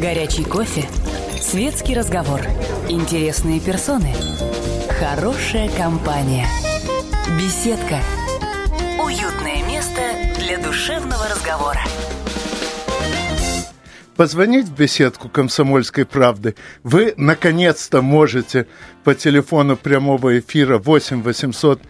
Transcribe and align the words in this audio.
Горячий 0.00 0.42
кофе. 0.42 0.84
Светский 1.40 1.94
разговор. 1.94 2.40
Интересные 2.88 3.60
персоны. 3.60 4.12
Хорошая 4.98 5.70
компания. 5.70 6.48
Беседка. 7.38 8.00
Уютное 9.00 9.62
место 9.64 10.00
для 10.40 10.58
душевного 10.58 11.28
разговора. 11.28 11.78
Позвонить 14.16 14.66
в 14.66 14.74
беседку 14.74 15.28
«Комсомольской 15.28 16.04
правды» 16.04 16.56
вы 16.82 17.14
наконец-то 17.16 18.02
можете 18.02 18.66
по 19.04 19.14
телефону 19.14 19.76
прямого 19.76 20.40
эфира 20.40 20.78
8 20.78 21.22
800 21.22 21.80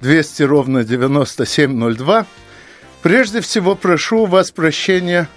200 0.00 0.42
ровно 0.42 0.82
9702. 0.82 2.26
Прежде 3.02 3.40
всего 3.40 3.76
прошу 3.76 4.22
у 4.22 4.26
вас 4.26 4.50
прощения. 4.50 5.28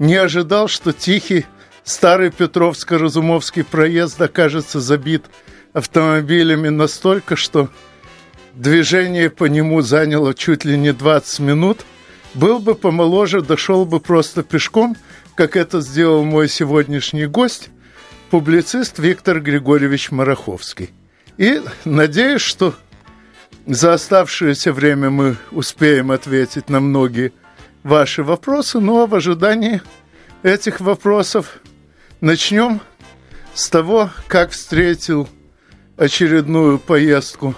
Не 0.00 0.16
ожидал, 0.16 0.66
что 0.66 0.92
тихий 0.92 1.46
старый 1.90 2.30
Петровско-Разумовский 2.30 3.64
проезд 3.64 4.20
окажется 4.20 4.80
забит 4.80 5.24
автомобилями 5.72 6.68
настолько, 6.68 7.36
что 7.36 7.68
движение 8.54 9.30
по 9.30 9.44
нему 9.44 9.82
заняло 9.82 10.34
чуть 10.34 10.64
ли 10.64 10.76
не 10.76 10.92
20 10.92 11.40
минут. 11.40 11.80
Был 12.34 12.60
бы 12.60 12.74
помоложе, 12.74 13.42
дошел 13.42 13.84
бы 13.84 14.00
просто 14.00 14.42
пешком– 14.42 14.96
как 15.40 15.56
это 15.56 15.80
сделал 15.80 16.22
мой 16.22 16.50
сегодняшний 16.50 17.24
гость, 17.24 17.70
публицист 18.28 18.98
Виктор 18.98 19.40
Григорьевич 19.40 20.10
Мараховский. 20.10 20.90
И 21.38 21.62
надеюсь, 21.86 22.42
что 22.42 22.74
за 23.64 23.94
оставшееся 23.94 24.70
время 24.70 25.08
мы 25.08 25.38
успеем 25.50 26.10
ответить 26.10 26.68
на 26.68 26.80
многие 26.80 27.32
ваши 27.82 28.22
вопросы, 28.22 28.80
но 28.80 29.06
в 29.06 29.14
ожидании 29.14 29.80
этих 30.42 30.80
вопросов 30.80 31.60
начнем 32.20 32.80
с 33.54 33.68
того, 33.68 34.10
как 34.28 34.50
встретил 34.50 35.28
очередную 35.96 36.78
поездку 36.78 37.54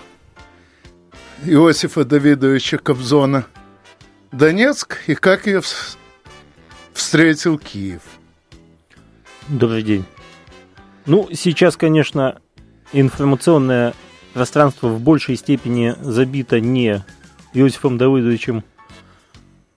Иосифа 1.45 2.05
Давидовича 2.05 2.79
Кобзона 2.79 3.47
Донецк 4.31 4.99
и 5.07 5.15
как 5.15 5.47
ее 5.47 5.63
встретил 6.93 7.59
Киев? 7.59 8.03
Добрый 9.49 9.83
день. 9.83 10.05
Ну, 11.05 11.29
сейчас, 11.33 11.77
конечно, 11.77 12.41
информационное 12.93 13.95
пространство 14.35 14.89
в 14.89 15.01
большей 15.01 15.37
степени 15.37 15.95
забито 16.01 16.61
не 16.61 17.05
Иосифом 17.53 17.99
Давыдовичем, 17.99 18.65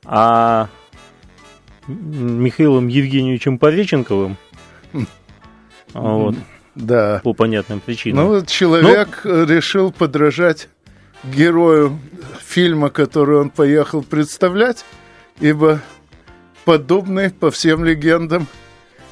а 0.04 0.70
Михаилом 1.88 2.88
Евгеньевичем 2.88 3.58
Пореченковым. 3.58 4.38
Вот. 5.96 6.36
Да. 6.76 7.22
По 7.24 7.34
понятным 7.34 7.80
причинам. 7.80 8.28
Ну, 8.28 8.46
человек 8.46 9.22
Но... 9.24 9.44
решил 9.44 9.92
подражать 9.92 10.68
герою 11.24 11.98
фильма, 12.46 12.90
который 12.90 13.40
он 13.40 13.50
поехал 13.50 14.04
представлять, 14.04 14.86
ибо 15.40 15.82
подобный, 16.66 17.30
по 17.32 17.50
всем 17.50 17.86
легендам, 17.86 18.48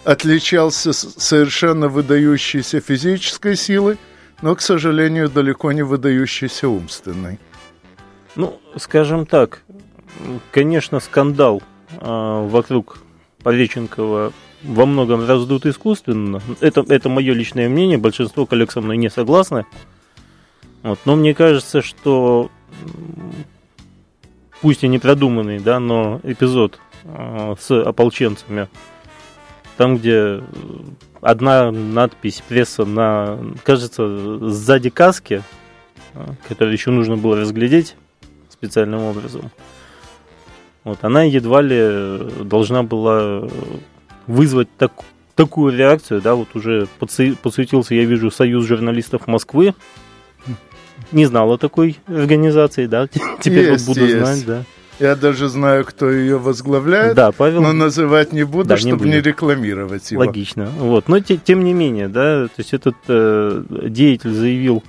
отличался 0.04 0.92
совершенно 0.92 1.88
выдающейся 1.88 2.81
физической 2.81 3.56
силой, 3.56 3.98
но, 4.42 4.56
к 4.56 4.61
сожалению, 4.61 5.30
далеко 5.30 5.72
не 5.72 5.84
выдающейся 5.84 6.67
умственной. 6.67 7.39
Ну, 8.36 8.59
скажем 8.76 9.26
так, 9.26 9.61
конечно, 10.52 11.00
скандал 11.00 11.64
э, 11.92 12.48
вокруг 12.50 12.98
Пореченкова 13.42 14.34
во 14.64 14.86
многом 14.86 15.28
раздут 15.28 15.66
искусственно. 15.66 16.42
Это, 16.59 16.86
это 16.88 17.09
мое 17.09 17.33
личное 17.33 17.69
мнение, 17.69 17.97
большинство 17.97 18.45
коллег 18.45 18.72
со 18.72 18.81
мной 18.81 18.97
не 18.97 19.09
согласны. 19.09 19.66
Вот. 20.81 21.00
Но 21.05 21.16
мне 21.16 21.33
кажется, 21.33 21.81
что 21.81 22.49
пусть 24.61 24.83
и 24.83 24.87
не 24.87 24.99
продуманный, 24.99 25.60
да, 25.60 25.80
но 25.80 26.20
эпизод 26.23 26.80
Э, 27.05 27.55
с 27.60 27.71
ополченцами. 27.71 28.70
Там, 29.76 29.98
где 29.98 30.42
одна 31.21 31.71
надпись 31.71 32.42
пресса 32.48 32.86
на, 32.86 33.39
кажется, 33.64 34.49
сзади 34.49 34.89
каски, 34.89 35.43
э, 36.14 36.26
которую 36.48 36.73
еще 36.73 36.92
нужно 36.92 37.17
было 37.17 37.36
разглядеть 37.36 37.95
специальным 38.49 39.02
образом. 39.02 39.52
Вот, 40.86 40.99
она 41.02 41.23
едва 41.23 41.61
ли 41.61 42.43
должна 42.43 42.83
была 42.83 43.49
вызвать 44.28 44.70
так, 44.78 44.92
такую 45.36 45.76
реакцию, 45.76 46.22
да, 46.22 46.36
вот 46.36 46.56
уже 46.56 46.88
подсветился, 47.00 47.95
я 47.95 48.06
вижу, 48.06 48.32
Союз 48.32 48.66
журналистов 48.66 49.28
Москвы, 49.28 49.73
не 51.11 51.26
знал 51.26 51.52
о 51.52 51.58
такой 51.58 51.98
организации, 52.08 52.86
да, 52.86 53.08
теперь 53.42 53.72
есть, 53.72 53.88
вот 53.88 53.95
буду 53.95 54.06
есть. 54.06 54.17
знать, 54.17 54.45
да. 54.45 54.64
Я 55.00 55.16
даже 55.16 55.48
знаю, 55.50 55.86
кто 55.86 56.10
ее 56.10 56.38
возглавляет, 56.38 57.16
да, 57.16 57.32
Павел... 57.32 57.61
но 57.61 57.73
называть 57.73 58.32
не 58.32 58.44
буду, 58.44 58.70
да, 58.70 58.78
чтобы 58.78 59.06
не, 59.06 59.14
не 59.14 59.22
рекламировать 59.22 60.11
его. 60.11 60.22
Логично. 60.22 60.67
Вот. 60.78 61.10
Но 61.10 61.20
те, 61.20 61.38
тем 61.38 61.64
не 61.64 61.73
менее, 61.73 62.08
да, 62.08 62.45
то 62.45 62.54
есть 62.58 62.73
этот 62.73 62.95
э, 63.08 63.64
деятель 63.90 64.32
заявил, 64.32 64.84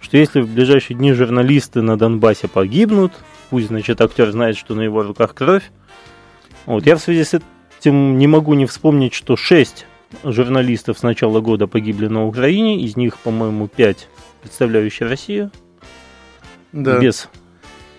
что 0.00 0.16
если 0.16 0.40
в 0.40 0.48
ближайшие 0.48 0.96
дни 0.96 1.12
журналисты 1.12 1.82
на 1.82 1.98
Донбассе 1.98 2.48
погибнут, 2.48 3.12
пусть, 3.50 3.68
значит, 3.68 4.00
актер 4.00 4.30
знает, 4.30 4.56
что 4.56 4.74
на 4.74 4.80
его 4.80 5.02
руках 5.02 5.34
кровь. 5.34 5.70
Вот. 6.64 6.86
Я 6.86 6.96
в 6.96 7.00
связи 7.00 7.22
с 7.22 7.34
этим 7.86 8.18
не 8.18 8.26
могу 8.26 8.54
не 8.54 8.66
вспомнить, 8.66 9.14
что 9.14 9.36
шесть 9.36 9.86
журналистов 10.24 10.98
с 10.98 11.02
начала 11.02 11.40
года 11.40 11.66
погибли 11.66 12.08
на 12.08 12.26
Украине, 12.26 12.80
из 12.80 12.96
них, 12.96 13.18
по-моему, 13.18 13.68
пять 13.68 14.08
представляющие 14.42 15.08
Россию. 15.08 15.50
Да. 16.72 16.98
Без 16.98 17.28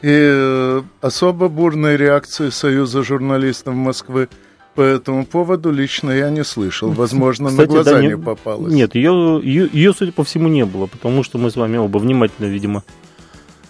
и 0.03 0.09
э, 0.11 0.83
особо 1.01 1.49
бурной 1.49 1.97
реакции 1.97 2.49
Союза 2.49 3.01
журналистов 3.01 3.73
Москвы 3.73 4.29
по 4.75 4.81
этому 4.81 5.25
поводу 5.25 5.71
лично 5.71 6.11
я 6.11 6.29
не 6.29 6.43
слышал. 6.43 6.91
Возможно, 6.91 7.49
Кстати, 7.49 7.67
на 7.67 7.73
глаза 7.73 7.91
да, 7.93 8.01
не, 8.01 8.07
не 8.09 8.17
попалось. 8.17 8.71
Нет, 8.71 8.93
ее, 8.93 9.41
ее, 9.43 9.67
ее, 9.73 9.93
судя 9.93 10.11
по 10.11 10.23
всему, 10.23 10.49
не 10.49 10.65
было, 10.65 10.85
потому 10.85 11.23
что 11.23 11.39
мы 11.39 11.49
с 11.49 11.55
вами 11.55 11.77
оба 11.77 11.97
внимательно, 11.97 12.45
видимо, 12.45 12.83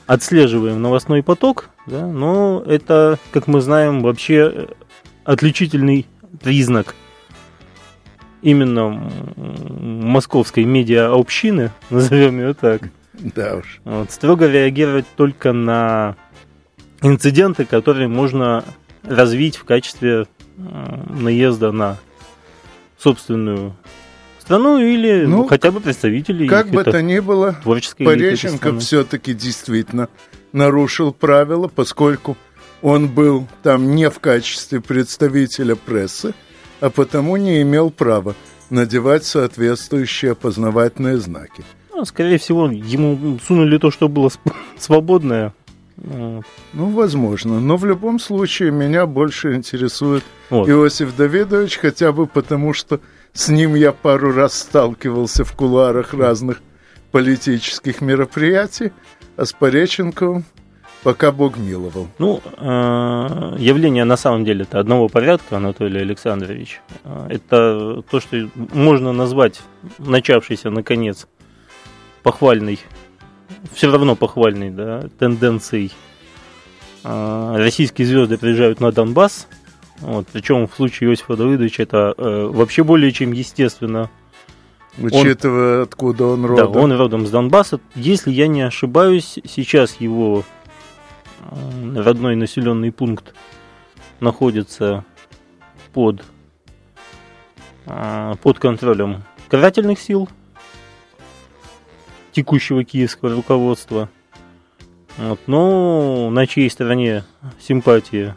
отслеживаем 0.05 0.81
новостной 0.81 1.23
поток, 1.23 1.69
да, 1.85 2.05
но 2.05 2.61
это, 2.67 3.19
как 3.31 3.47
мы 3.47 3.61
знаем, 3.61 4.01
вообще 4.01 4.67
отличительный 5.27 6.07
признак 6.41 6.95
именно 8.41 9.11
московской 9.35 10.63
медиа-общины, 10.63 11.71
назовем 11.89 12.39
ее 12.39 12.53
так. 12.53 12.83
Да 13.13 13.57
уж. 13.57 13.81
Вот, 13.83 14.11
строго 14.11 14.47
реагировать 14.47 15.05
только 15.16 15.51
на 15.51 16.16
инциденты, 17.01 17.66
которые 17.66 18.07
можно 18.07 18.63
развить 19.03 19.57
в 19.57 19.66
качестве 19.66 20.27
наезда 20.55 21.71
на 21.71 21.97
собственную 22.97 23.75
страну 24.39 24.79
или 24.79 25.25
ну, 25.25 25.37
ну, 25.37 25.47
хотя 25.47 25.71
бы 25.71 25.81
представителей. 25.81 26.47
Как 26.47 26.69
бы 26.69 26.83
то 26.83 27.01
ни 27.01 27.19
было, 27.19 27.55
Пореченко 27.63 28.79
все-таки 28.79 29.33
действительно 29.33 30.07
нарушил 30.53 31.11
правила, 31.11 31.67
поскольку 31.67 32.37
он 32.81 33.07
был 33.07 33.47
там 33.63 33.95
не 33.95 34.09
в 34.09 34.19
качестве 34.19 34.81
представителя 34.81 35.75
прессы, 35.75 36.33
а 36.79 36.89
потому 36.89 37.38
не 37.38 37.61
имел 37.61 37.89
права 37.89 38.35
надевать 38.69 39.25
соответствующие 39.25 40.33
опознавательные 40.33 41.17
знаки. 41.17 41.63
Ну, 41.93 42.05
скорее 42.05 42.37
всего, 42.37 42.69
ему 42.69 43.39
сунули 43.39 43.77
то, 43.77 43.89
что 43.89 44.07
было 44.07 44.29
свободное. 44.77 45.53
Ну, 45.97 46.43
возможно. 46.73 47.59
Но 47.59 47.75
в 47.75 47.85
любом 47.85 48.19
случае 48.19 48.71
меня 48.71 49.07
больше 49.07 49.55
интересует 49.55 50.23
вот. 50.51 50.69
Иосиф 50.69 51.16
Давидович, 51.16 51.77
хотя 51.77 52.11
бы 52.11 52.27
потому, 52.27 52.73
что 52.73 52.99
с 53.34 53.49
ним 53.49 53.73
я 53.73 53.91
пару 53.91 54.31
раз 54.31 54.59
сталкивался 54.59 55.43
в 55.43 55.53
кулуарах 55.53 56.13
разных 56.13 56.61
политических 57.11 58.02
мероприятий, 58.02 58.91
а 59.37 59.46
с 59.46 59.53
Пореченковым 59.53 60.46
пока 61.07 61.31
Бог 61.31 61.55
миловал. 61.55 62.09
Ну, 62.19 62.41
э, 62.57 63.55
явление 63.59 64.03
на 64.03 64.17
самом 64.17 64.43
деле 64.43 64.63
это 64.63 64.77
одного 64.77 65.07
порядка, 65.07 65.55
Анатолий 65.55 66.01
Александрович. 66.01 66.81
Э, 67.05 67.27
это 67.29 68.03
то, 68.11 68.19
что 68.19 68.49
можно 68.73 69.13
назвать 69.13 69.61
начавшийся, 69.99 70.69
наконец, 70.69 71.29
похвальной, 72.23 72.81
все 73.71 73.89
равно 73.89 74.17
похвальной, 74.17 74.69
да, 74.69 75.07
тенденцией. 75.17 75.93
А, 77.05 77.55
российские 77.57 78.05
звезды 78.05 78.37
приезжают 78.37 78.81
на 78.81 78.91
Донбасс, 78.91 79.47
вот, 80.01 80.27
причем 80.33 80.67
в 80.67 80.75
случае 80.75 81.11
Иосифа 81.11 81.37
Давыдовича 81.37 81.83
это 81.83 82.15
э, 82.17 82.49
вообще 82.51 82.83
более 82.83 83.13
чем 83.13 83.31
естественно. 83.31 84.09
Учитывая, 84.97 85.77
он, 85.77 85.83
откуда 85.83 86.25
он 86.25 86.45
родом. 86.45 86.73
Да, 86.73 86.79
он 86.79 86.91
родом 86.91 87.27
с 87.27 87.29
Донбасса. 87.29 87.79
Если 87.95 88.31
я 88.31 88.47
не 88.47 88.63
ошибаюсь, 88.63 89.39
сейчас 89.45 90.01
его 90.01 90.39
э, 90.39 90.56
родной 91.96 92.35
населенный 92.35 92.91
пункт 92.91 93.34
находится 94.20 95.05
под 95.94 96.23
а, 97.85 98.35
под 98.35 98.59
контролем 98.59 99.23
карательных 99.49 99.99
сил 99.99 100.28
текущего 102.34 102.84
киевского 102.84 103.32
руководства. 103.32 104.09
Вот, 105.17 105.40
но 105.47 106.29
на 106.29 106.46
чьей 106.46 106.70
стороне 106.70 107.23
симпатии 107.59 108.35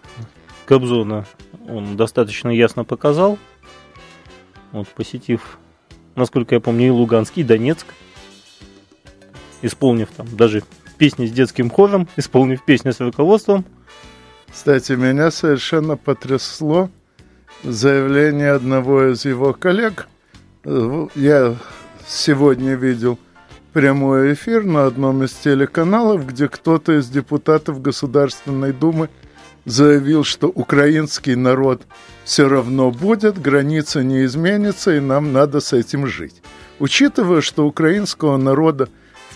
Кобзона 0.65 1.27
он 1.69 1.97
достаточно 1.97 2.49
ясно 2.49 2.85
показал, 2.85 3.39
вот, 4.73 4.89
посетив, 4.89 5.59
насколько 6.15 6.55
я 6.55 6.61
помню, 6.61 6.87
и 6.87 6.91
Луганск, 6.91 7.37
и 7.37 7.43
Донецк, 7.43 7.87
исполнив 9.63 10.09
там 10.17 10.27
даже 10.35 10.63
песни 11.00 11.26
с 11.26 11.32
детским 11.32 11.70
хором, 11.70 12.06
исполнив 12.17 12.62
песни 12.62 12.91
с 12.91 13.00
руководством. 13.00 13.64
Кстати, 14.52 14.93
меня 14.93 15.31
совершенно 15.31 15.97
потрясло 15.97 16.91
заявление 17.64 18.52
одного 18.52 19.11
из 19.11 19.25
его 19.25 19.55
коллег. 19.55 20.06
Я 20.64 21.56
сегодня 22.06 22.75
видел– 22.75 23.19
прямой 23.73 24.35
эфир 24.35 24.64
на 24.64 24.87
одном 24.87 25.25
из 25.25 25.32
телеканалов, 25.32 26.26
где 26.26 26.49
кто-то 26.49 26.99
из 26.99 27.08
депутатов 27.08 27.81
Государственной 27.81 28.73
Думы 28.73 29.08
заявил, 29.64 30.25
что 30.25 30.49
украинский 30.49 31.35
народ 31.35 31.82
все 32.25 32.49
равно 32.49 32.91
будет, 32.91 33.41
граница 33.41 34.03
не 34.03 34.25
изменится, 34.25 34.96
и 34.96 35.00
нам 35.00 35.32
надо 35.32 35.61
с 35.61 35.73
этим 35.73 36.06
жить. 36.06 36.43
Учитывая, 36.79 37.41
что 37.41 37.67
украинского 37.67 38.37
народа 38.37 38.88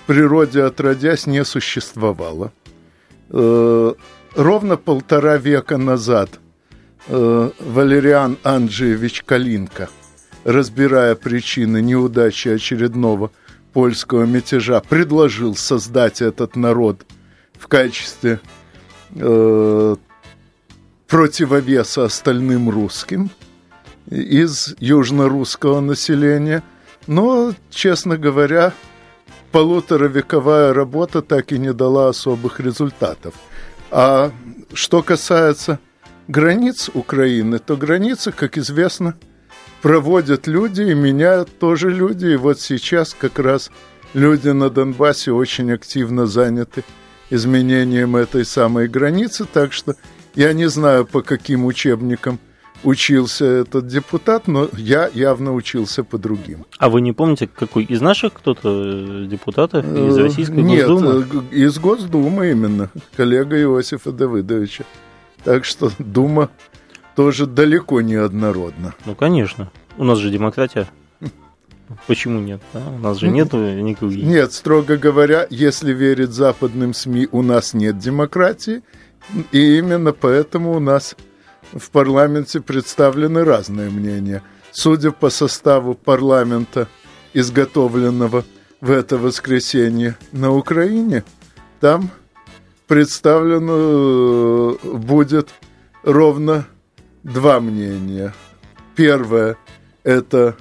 природе 0.07 0.63
отродясь 0.63 1.27
не 1.27 1.45
существовало, 1.45 2.53
э, 3.31 3.95
ровно 4.37 4.77
полтора 4.77 5.37
века 5.37 5.77
назад 5.77 6.41
э, 7.09 7.51
Валериан 7.61 8.39
Анджиевич 8.43 9.23
Калинка, 9.23 9.89
разбирая 10.45 11.15
причины 11.15 11.81
неудачи 11.83 12.49
очередного– 12.49 13.31
польского 13.75 14.25
мятежа 14.25 14.81
предложил 14.81 15.57
создать 15.57 16.23
этот 16.23 16.57
народ 16.57 17.05
в 17.59 17.67
качестве 17.67 18.41
э, 19.11 19.97
противовеса 21.09 22.05
остальным 22.05 22.71
русским 22.71 23.31
из 24.09 24.77
южно-русского 24.79 25.81
населения. 25.81 26.63
Но, 27.09 27.53
честно 27.71 28.17
говоря, 28.17 28.73
полуторавековая 29.55 30.75
работа 30.75 31.23
так 31.23 31.53
и 31.53 31.59
не 31.59 31.73
дала 31.73 32.09
особых 32.09 32.59
результатов. 32.59 33.35
А 33.93 34.33
что 34.73 35.01
касается 35.01 35.79
границ 36.27 36.91
Украины, 36.93 37.61
то 37.61 37.77
границы, 37.77 38.33
как 38.33 38.59
известно, 38.59 39.15
проводят 39.81 40.49
люди 40.49 40.83
и 40.83 40.95
меняют 40.95 41.57
тоже 41.61 41.91
люди. 41.91 42.27
И 42.27 42.37
вот 42.37 42.61
сейчас 42.61 43.15
как 43.15 43.39
раз 43.39 43.71
люди 44.13 44.49
на 44.49 44.71
Донбассе 44.71 45.31
очень 45.31 45.71
активно 45.71 46.27
заняты 46.27 46.83
изменением 47.31 48.17
этой 48.17 48.45
самой 48.45 48.89
границы. 48.89 49.45
Так 49.45 49.73
что 49.73 49.95
я 50.35 50.53
не 50.53 50.69
знаю, 50.69 51.07
по 51.07 51.23
каким 51.23 51.65
учебникам 51.65 52.41
учился 52.85 53.45
этот 53.45 53.87
депутат, 53.87 54.47
но 54.47 54.69
я 54.77 55.11
явно 55.13 55.55
учился 55.55 56.05
по 56.05 56.19
другим. 56.19 56.67
А 56.79 56.89
вы 56.89 57.01
не 57.01 57.13
помните, 57.13 57.49
какой 57.49 57.85
из 57.85 58.01
наших 58.01 58.35
кто-то 58.35 59.25
э, 59.25 59.27
депутатов 59.27 59.85
из 59.85 60.17
э, 60.17 60.23
Российской 60.23 60.63
Нет, 60.63 60.87
Госдумы? 60.87 61.27
Нет, 61.33 61.53
из 61.53 61.79
Госдумы 61.79 62.51
именно, 62.51 62.91
коллега 63.17 63.61
Иосифа 63.61 64.13
Давыдовича. 64.13 64.85
Так 65.43 65.65
что 65.65 65.91
Дума 65.99 66.51
тоже 67.17 67.47
далеко 67.47 68.01
не 68.01 68.15
однородно. 68.15 68.95
Ну, 69.05 69.15
конечно. 69.15 69.71
У 69.97 70.05
нас 70.05 70.19
же 70.19 70.31
демократия. 70.31 70.89
Почему 72.07 72.41
нет? 72.41 72.61
Да? 72.73 72.81
У 72.89 72.99
нас 72.99 73.19
же 73.19 73.29
нет 73.29 73.53
никаких... 73.53 74.25
Нет, 74.25 74.53
строго 74.53 74.97
говоря, 74.97 75.47
если 75.51 75.93
верить 75.93 76.31
западным 76.31 76.95
СМИ, 76.95 77.29
у 77.31 77.43
нас 77.43 77.75
нет 77.75 77.99
демократии. 77.99 78.83
И 79.53 79.79
именно 79.79 80.13
поэтому 80.13 80.73
у 80.73 80.81
нас 80.81 81.17
в 81.75 81.91
парламенте 81.91 82.61
представлены 82.61 83.45
разные 83.45 83.91
мнения. 83.91 84.43
Судя 84.73 85.11
по 85.11 85.31
составу 85.31 85.95
парламента, 85.95 86.89
изготовленного 87.33 88.45
в 88.81 88.91
это 88.91 89.19
воскресенье 89.19 90.17
на 90.33 90.53
Украине, 90.53 91.25
там 91.81 92.11
представлено 92.87 94.77
э, 94.83 94.97
будет 94.97 95.51
ровно 96.03 96.67
два 97.23 97.61
мнения. 97.61 98.35
Первое– 98.95 99.57
это 100.05 100.57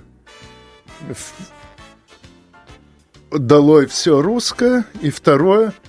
долой 3.32 3.88
все 3.88 4.22
русское, 4.22 4.86
и 5.02 5.10
второе– 5.10 5.74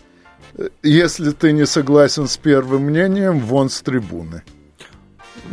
если 0.82 1.32
ты 1.32 1.52
не 1.52 1.66
согласен 1.66 2.28
с 2.28 2.36
первым 2.36 2.82
мнением, 2.84 3.40
вон 3.40 3.68
с 3.68 3.80
трибуны. 3.80 4.42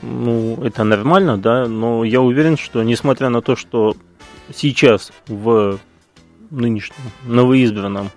Ну, 0.02 0.64
это 0.64 0.84
нормально, 0.84 1.38
да, 1.38 1.68
но 1.68 2.04
я 2.04 2.22
уверен, 2.22 2.58
что 2.58 2.82
несмотря 2.84 3.30
на 3.30 3.42
то, 3.42 3.56
что 3.56 3.96
сейчас 4.54 5.12
в 5.28 5.80
нынешнем 6.50 7.04
новоизбранном 7.24 8.10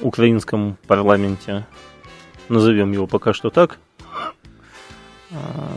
украинском 0.00 0.76
парламенте, 0.86 1.66
назовем 2.48 2.92
его 2.92 3.06
пока 3.06 3.32
что 3.32 3.50
так, 3.50 3.78
а, 5.30 5.76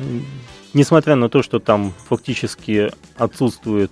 несмотря 0.73 1.15
на 1.15 1.29
то, 1.29 1.41
что 1.41 1.59
там 1.59 1.93
фактически 2.07 2.91
отсутствует 3.17 3.91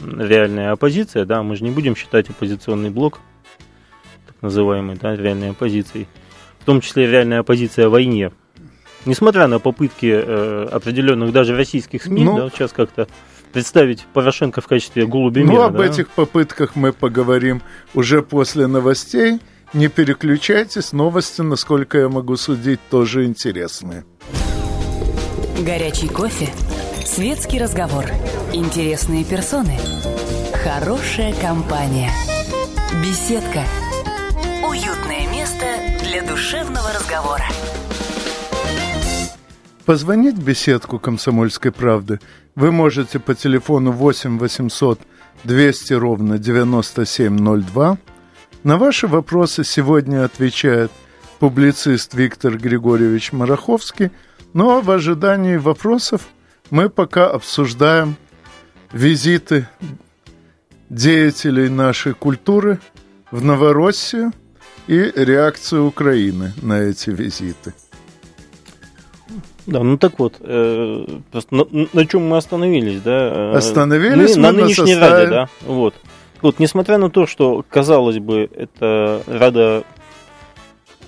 реальная 0.00 0.72
оппозиция, 0.72 1.24
да, 1.24 1.42
мы 1.42 1.56
же 1.56 1.64
не 1.64 1.70
будем 1.70 1.96
считать 1.96 2.28
оппозиционный 2.28 2.90
блок, 2.90 3.20
так 4.26 4.36
называемый, 4.42 4.96
да, 4.96 5.16
реальной 5.16 5.50
оппозицией, 5.50 6.08
в 6.58 6.64
том 6.64 6.80
числе 6.80 7.06
реальная 7.06 7.40
оппозиция 7.40 7.88
войне. 7.88 8.32
Несмотря 9.06 9.46
на 9.46 9.58
попытки 9.58 10.06
э, 10.06 10.68
определенных 10.70 11.32
даже 11.32 11.56
российских 11.56 12.02
СМИ, 12.02 12.24
ну, 12.24 12.36
да, 12.36 12.50
сейчас 12.50 12.72
как-то 12.72 13.08
представить 13.52 14.04
Порошенко 14.12 14.60
в 14.60 14.66
качестве 14.66 15.06
голубя 15.06 15.42
Ну, 15.42 15.62
об 15.62 15.78
да? 15.78 15.86
этих 15.86 16.08
попытках 16.10 16.76
мы 16.76 16.92
поговорим 16.92 17.62
уже 17.94 18.22
после 18.22 18.66
новостей. 18.66 19.40
Не 19.72 19.88
переключайтесь, 19.88 20.92
новости, 20.92 21.42
насколько 21.42 21.98
я 21.98 22.08
могу 22.08 22.36
судить, 22.36 22.80
тоже 22.90 23.24
интересные. 23.24 24.04
Горячий 25.64 26.08
кофе, 26.08 26.48
светский 27.04 27.58
разговор, 27.60 28.04
интересные 28.52 29.24
персоны, 29.24 29.78
хорошая 30.64 31.32
компания, 31.34 32.10
беседка, 33.04 33.62
уютное 34.66 35.30
место 35.30 35.66
для 36.02 36.22
душевного 36.22 36.92
разговора. 36.92 37.44
Позвонить 39.90 40.36
в 40.36 40.44
беседку 40.44 41.00
«Комсомольской 41.00 41.72
правды» 41.72 42.20
вы 42.54 42.70
можете 42.70 43.18
по 43.18 43.34
телефону 43.34 43.90
8 43.90 44.38
800 44.38 45.00
200 45.42 45.92
ровно 45.94 46.38
9702. 46.38 47.98
На 48.62 48.76
ваши 48.76 49.08
вопросы 49.08 49.64
сегодня 49.64 50.24
отвечает 50.24 50.92
публицист 51.40 52.14
Виктор 52.14 52.56
Григорьевич 52.56 53.32
Мараховский– 53.32 54.12
ну 54.52 54.78
а 54.78 54.80
в 54.80 54.92
ожидании 54.92 55.56
вопросов 55.56 56.28
мы 56.70 56.88
пока 56.88 57.28
обсуждаем 57.28 58.14
визиты 58.92 59.66
деятелей 60.88 61.68
нашей 61.68 62.14
культуры 62.14 62.78
в 63.32 63.44
Новороссию 63.44 64.30
и 64.86 65.12
реакцию 65.16 65.86
Украины 65.86 66.52
на 66.62 66.78
эти 66.78 67.10
визиты. 67.10 67.74
Да, 69.70 69.84
ну 69.84 69.96
так 69.96 70.18
вот, 70.18 70.34
э, 70.40 71.06
просто 71.30 71.54
на, 71.54 71.64
на 71.92 72.06
чем 72.06 72.28
мы 72.28 72.36
остановились, 72.36 73.00
да? 73.02 73.52
Э, 73.52 73.56
остановились 73.56 74.34
мы, 74.34 74.42
мы 74.42 74.42
на 74.42 74.52
нынешней 74.52 74.94
составе... 74.94 75.24
Раде, 75.24 75.30
да, 75.30 75.48
вот. 75.64 75.94
Вот, 76.42 76.58
несмотря 76.58 76.98
на 76.98 77.08
то, 77.08 77.26
что, 77.26 77.64
казалось 77.68 78.18
бы, 78.18 78.50
это 78.52 79.22
Рада 79.28 79.84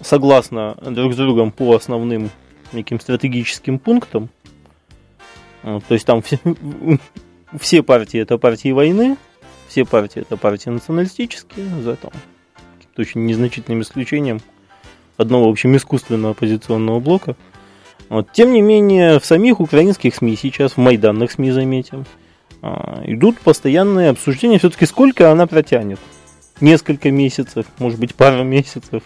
согласна 0.01 0.77
друг 0.81 1.15
с 1.15 1.17
другом 1.17 1.51
по 1.51 1.75
основным 1.75 2.31
неким 2.73 3.01
стратегическим 3.01 3.81
пунктом. 3.81 4.29
То 5.63 5.83
есть 5.91 6.07
там 6.07 6.23
все, 6.23 6.39
все 7.61 7.83
партии 7.83 8.21
это 8.21 8.39
партии 8.39 8.71
войны, 8.71 9.17
все 9.67 9.85
партии 9.85 10.21
это 10.21 10.37
партии 10.37 10.69
националистические, 10.69 11.67
за 11.83 11.97
там 11.97 12.13
очень 12.97 13.25
незначительным 13.27 13.83
исключением 13.83 14.41
одного, 15.17 15.49
в 15.49 15.51
общем, 15.51 15.77
искусственного 15.77 16.33
оппозиционного 16.33 17.01
блока. 17.01 17.37
Вот. 18.13 18.31
Тем 18.31 18.53
не 18.53 18.61
менее, 18.61 19.19
в 19.19 19.25
самих 19.25 19.59
украинских 19.59 20.15
СМИ 20.15 20.37
сейчас, 20.37 20.73
в 20.73 20.77
майданных 20.77 21.33
СМИ, 21.33 21.51
заметим, 21.51 22.05
а, 22.61 23.01
идут 23.07 23.41
постоянные 23.41 24.11
обсуждения, 24.11 24.59
все-таки 24.59 24.85
сколько 24.85 25.33
она 25.33 25.47
протянет. 25.47 25.99
Несколько 26.61 27.11
месяцев, 27.11 27.65
может 27.79 27.99
быть, 27.99 28.15
пару 28.15 28.45
месяцев 28.45 29.03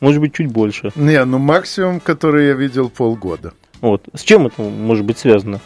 может 0.00 0.20
быть, 0.20 0.34
чуть 0.34 0.48
больше. 0.48 0.92
Не, 0.96 1.24
ну 1.24 1.38
максимум, 1.38 1.98
который 1.98 2.48
я 2.48 2.52
видел, 2.52 2.90
полгода. 2.90 3.54
Вот. 3.80 4.06
С 4.12 4.20
чем 4.20 4.46
это 4.48 4.60
может 4.60 5.06
быть 5.06 5.16
связано? 5.16 5.60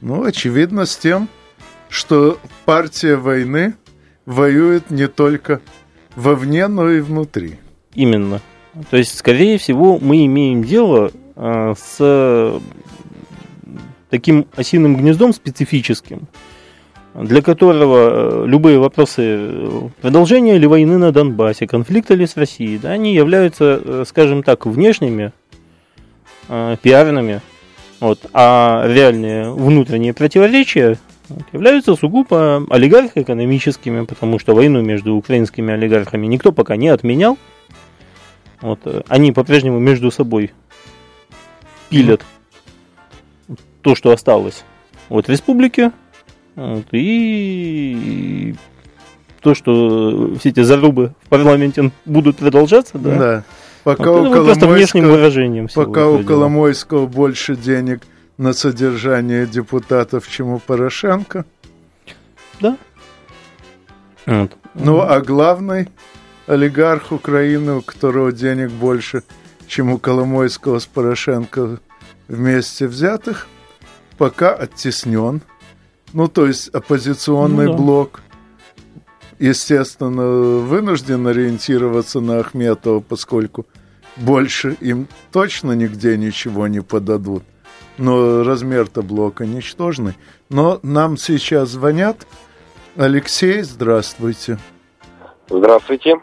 Ну, 0.00 0.22
очевидно, 0.22 0.86
с 0.86 0.96
тем, 0.96 1.28
что 1.88 2.38
партия 2.66 3.16
войны 3.16 3.74
воюет 4.26 4.90
не 4.90 5.08
только 5.08 5.60
вовне, 6.14 6.68
но 6.68 6.88
и 6.88 7.00
внутри. 7.00 7.58
Именно. 7.94 8.40
То 8.90 8.96
есть, 8.96 9.18
скорее 9.18 9.58
всего, 9.58 9.98
мы 9.98 10.24
имеем 10.26 10.62
дело 10.62 11.10
с 11.34 12.60
таким 14.12 14.46
осиным 14.54 14.96
гнездом 14.96 15.32
специфическим, 15.32 16.28
для 17.14 17.40
которого 17.40 18.44
э, 18.44 18.46
любые 18.46 18.78
вопросы 18.78 19.22
э, 19.22 19.88
продолжения 20.02 20.58
ли 20.58 20.66
войны 20.66 20.98
на 20.98 21.12
Донбассе, 21.12 21.66
конфликта 21.66 22.12
ли 22.12 22.26
с 22.26 22.36
Россией, 22.36 22.76
да, 22.76 22.90
они 22.90 23.14
являются, 23.14 23.80
э, 23.82 24.04
скажем 24.06 24.42
так, 24.42 24.66
внешними, 24.66 25.32
э, 26.50 26.76
пиарными, 26.82 27.40
вот, 28.00 28.18
а 28.34 28.84
реальные 28.86 29.50
внутренние 29.50 30.12
противоречия 30.12 30.98
являются 31.54 31.96
сугубо 31.96 32.66
олигархо-экономическими, 32.68 34.04
потому 34.04 34.38
что 34.38 34.54
войну 34.54 34.82
между 34.82 35.14
украинскими 35.14 35.72
олигархами 35.72 36.26
никто 36.26 36.52
пока 36.52 36.76
не 36.76 36.88
отменял. 36.88 37.38
Вот, 38.60 39.04
они 39.08 39.32
по-прежнему 39.32 39.78
между 39.78 40.10
собой 40.10 40.52
пилят 41.92 42.24
то, 43.82 43.94
что 43.94 44.12
осталось 44.12 44.64
от 45.08 45.28
республики, 45.28 45.92
вот, 46.54 46.86
и 46.92 48.54
то, 49.40 49.54
что 49.54 50.34
все 50.38 50.50
эти 50.50 50.62
зарубы 50.62 51.14
в 51.24 51.28
парламенте 51.28 51.90
будут 52.04 52.38
продолжаться, 52.38 52.98
да. 52.98 53.18
Да. 53.18 53.44
Пока 53.84 54.12
вот, 54.12 54.28
у 54.28 54.44
просто 54.44 54.68
внешним 54.68 55.08
выражением 55.08 55.68
Пока 55.74 56.08
у 56.08 56.22
Коломойского 56.22 57.06
больше 57.06 57.56
денег 57.56 58.02
на 58.38 58.52
содержание 58.52 59.46
депутатов, 59.46 60.28
чем 60.28 60.50
у 60.50 60.58
Порошенко. 60.60 61.44
Да. 62.60 62.76
Вот. 64.26 64.52
Ну, 64.74 65.00
а 65.00 65.20
главный 65.20 65.88
олигарх 66.46 67.10
Украины, 67.10 67.74
у 67.78 67.82
которого 67.82 68.30
денег 68.30 68.70
больше, 68.70 69.24
чем 69.72 69.90
у 69.90 69.98
Коломойского 69.98 70.78
с 70.78 70.86
Порошенко 70.86 71.80
вместе 72.28 72.86
взятых, 72.86 73.46
пока 74.18 74.54
оттеснен– 74.54 75.40
ну, 76.12 76.28
то 76.28 76.46
есть 76.46 76.68
оппозиционный 76.68 77.66
ну, 77.66 77.72
да. 77.72 77.78
блок, 77.78 78.20
естественно, 79.38 80.22
вынужден 80.60 81.26
ориентироваться 81.26 82.20
на 82.20 82.40
Ахметова, 82.40 83.00
поскольку 83.00 83.66
больше 84.16 84.76
им 84.80 85.08
точно 85.32 85.72
нигде 85.72 86.18
ничего 86.18 86.66
не 86.66 86.82
подадут. 86.82 87.44
Но 87.98 88.42
размер-то 88.42 89.02
блока 89.02 89.46
ничтожный. 89.46 90.14
Но 90.48 90.80
нам 90.82 91.16
сейчас 91.16 91.70
звонят. 91.70 92.26
Алексей, 92.96 93.62
здравствуйте. 93.62 94.58
Здравствуйте. 95.48 96.16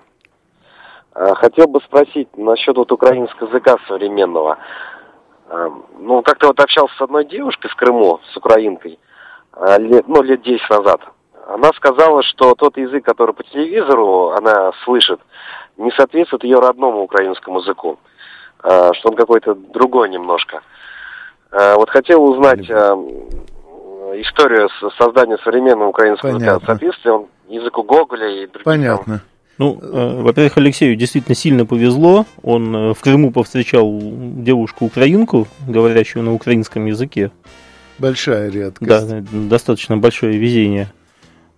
А, 1.19 1.35
хотел 1.35 1.67
бы 1.67 1.81
спросить 1.81 2.29
насчет 2.37 2.77
вот 2.77 2.91
украинского 2.93 3.49
языка 3.49 3.75
современного. 3.87 4.57
А, 5.49 5.69
ну, 5.99 6.21
как-то 6.21 6.47
вот 6.47 6.59
общался 6.61 6.95
с 6.95 7.01
одной 7.01 7.25
девушкой 7.25 7.69
в 7.69 7.75
Крыму, 7.75 8.21
с 8.31 8.37
украинкой. 8.37 8.97
А, 9.51 9.77
лет, 9.77 10.07
ну, 10.07 10.21
лет 10.21 10.41
10 10.41 10.69
назад. 10.69 11.01
Она 11.45 11.71
сказала, 11.75 12.23
что 12.23 12.55
тот 12.55 12.77
язык, 12.77 13.03
который 13.03 13.33
по 13.33 13.43
телевизору 13.43 14.29
она 14.29 14.71
слышит, 14.85 15.19
не 15.77 15.91
соответствует 15.91 16.45
ее 16.45 16.59
родному 16.59 17.01
украинскому 17.01 17.59
языку, 17.59 17.97
что 18.59 19.09
он 19.09 19.15
какой-то 19.15 19.55
другой 19.55 20.09
немножко. 20.09 20.61
Вот 21.51 21.89
хотел 21.89 22.23
узнать 22.23 22.69
историю 24.19 24.69
создания 24.99 25.39
современного 25.43 25.89
украинского 25.89 26.33
Понятно. 26.33 26.51
языка. 26.51 26.65
Соответствует 26.67 27.15
он 27.15 27.27
языку 27.47 27.81
Гоголя 27.81 28.27
и 28.27 28.45
других. 28.45 28.65
Понятно. 28.65 29.21
Ну, 29.59 29.77
э, 29.81 30.21
во-первых, 30.21 30.57
Алексею 30.57 30.95
действительно 30.95 31.35
сильно 31.35 31.65
повезло. 31.65 32.25
Он 32.43 32.75
э, 32.75 32.93
в 32.93 33.01
Крыму 33.01 33.31
повстречал 33.31 33.99
девушку-украинку, 34.01 35.49
говорящую 35.67 36.23
на 36.23 36.33
украинском 36.33 36.85
языке. 36.85 37.29
Большая 37.97 38.49
редкость. 38.49 38.89
Да, 38.89 39.23
достаточно 39.31 39.97
большое 39.97 40.37
везение. 40.37 40.89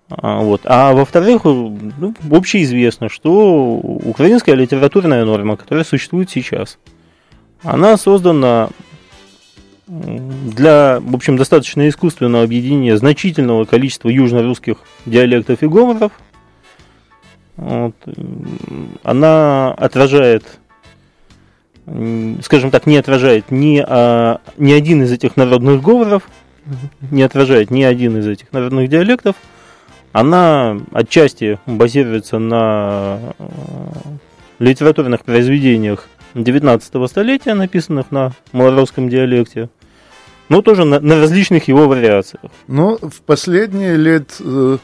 А, 0.10 0.39
вот. 0.39 0.62
А 0.65 0.93
во-вторых, 0.93 1.43
ну, 1.46 2.15
общеизвестно, 2.31 3.08
что 3.08 3.75
украинская 3.75 4.55
литературная 4.55 5.24
норма, 5.24 5.55
которая 5.55 5.86
существует 5.86 6.31
сейчас, 6.31 6.79
она 7.62 7.98
создана 7.98 8.70
для, 9.88 11.00
в 11.01 11.15
общем, 11.15 11.38
достаточно 11.38 11.88
искусственного 11.88 12.43
объединения 12.43 12.98
значительного 12.98 13.65
количества 13.65 14.10
южно-русских 14.10 14.77
диалектов 15.05 15.62
и 15.62 15.67
говоров. 15.67 16.13
Вот. 17.58 17.96
Она 19.03 19.74
отражает, 19.74 20.43
скажем 22.41 22.72
так, 22.72 22.86
не 22.86 22.98
отражает 22.98 23.51
ни, 23.51 23.84
а, 23.86 24.41
ни 24.58 24.72
один 24.72 25.03
из 25.03 25.12
этих 25.12 25.38
народных 25.38 25.81
говоров, 25.81 26.24
не 27.10 27.24
отражает 27.24 27.72
ни 27.72 27.84
один 27.84 28.17
из 28.17 28.27
этих 28.27 28.51
народных 28.51 28.89
диалектов. 28.89 29.36
Она 30.12 30.77
отчасти 30.91 31.58
базируется 31.65 32.38
на 32.38 33.20
э, 33.39 33.46
литературных 34.60 35.24
произведениях 35.24 36.08
19 36.36 37.10
столетия, 37.10 37.53
написанных 37.53 38.12
на 38.12 38.34
малоросском 38.51 39.08
диалекте, 39.08 39.70
но 40.50 40.62
тоже 40.62 40.84
на, 40.84 41.00
на 41.00 41.15
различных 41.15 41.70
его 41.70 41.88
вариациях. 41.88 42.51
Ну, 42.67 42.98
в 43.01 43.22
последние 43.22 43.96
лет, 43.96 44.36
э, 44.41 44.77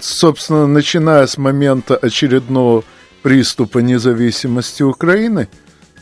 собственно, 0.00 0.66
начиная 0.66 1.26
с 1.26 1.38
момента 1.38 1.96
очередного 1.96 2.84
приступа 3.22 3.78
независимости 3.78 4.82
Украины, 4.82 5.48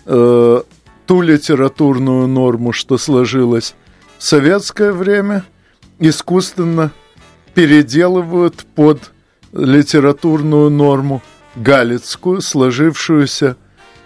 ту 0.05 1.21
литературную 1.21 2.27
норму, 2.27 2.73
что 2.73 2.99
сложилась 2.99 3.75
в 4.19 4.25
советское 4.25 4.93
время 4.93 5.45
искусственно 5.99 6.93
переделывают 7.55 8.65
под 8.75 9.13
литературную 9.53 10.71
норму 10.71 11.23
галицкую, 11.57 12.41
сложившуюся 12.41 13.57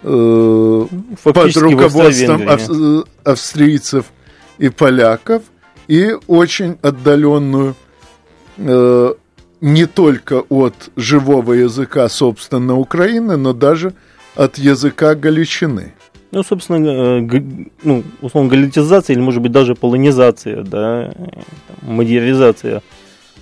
э, 0.03 0.85
под 1.23 1.57
руководством 1.57 2.49
ав, 2.49 2.61
э, 2.69 3.03
австрийцев 3.23 4.05
и 4.57 4.69
поляков, 4.69 5.43
и 5.87 6.15
очень 6.27 6.77
отдаленную 6.81 7.75
э, 8.57 9.13
не 9.61 9.85
только 9.85 10.41
от 10.49 10.89
живого 10.95 11.53
языка, 11.53 12.09
собственно, 12.09 12.77
Украины, 12.77 13.37
но 13.37 13.53
даже 13.53 13.93
от 14.35 14.57
языка 14.57 15.15
Галичины. 15.15 15.93
Ну, 16.31 16.43
собственно, 16.43 17.21
э, 17.21 17.41
ну, 17.83 18.03
условно, 18.21 18.49
галитизация 18.49 19.13
или, 19.13 19.21
может 19.21 19.41
быть, 19.41 19.51
даже 19.51 19.75
полонизация, 19.75 20.61
да, 20.63 21.13
модернизация 21.81 22.81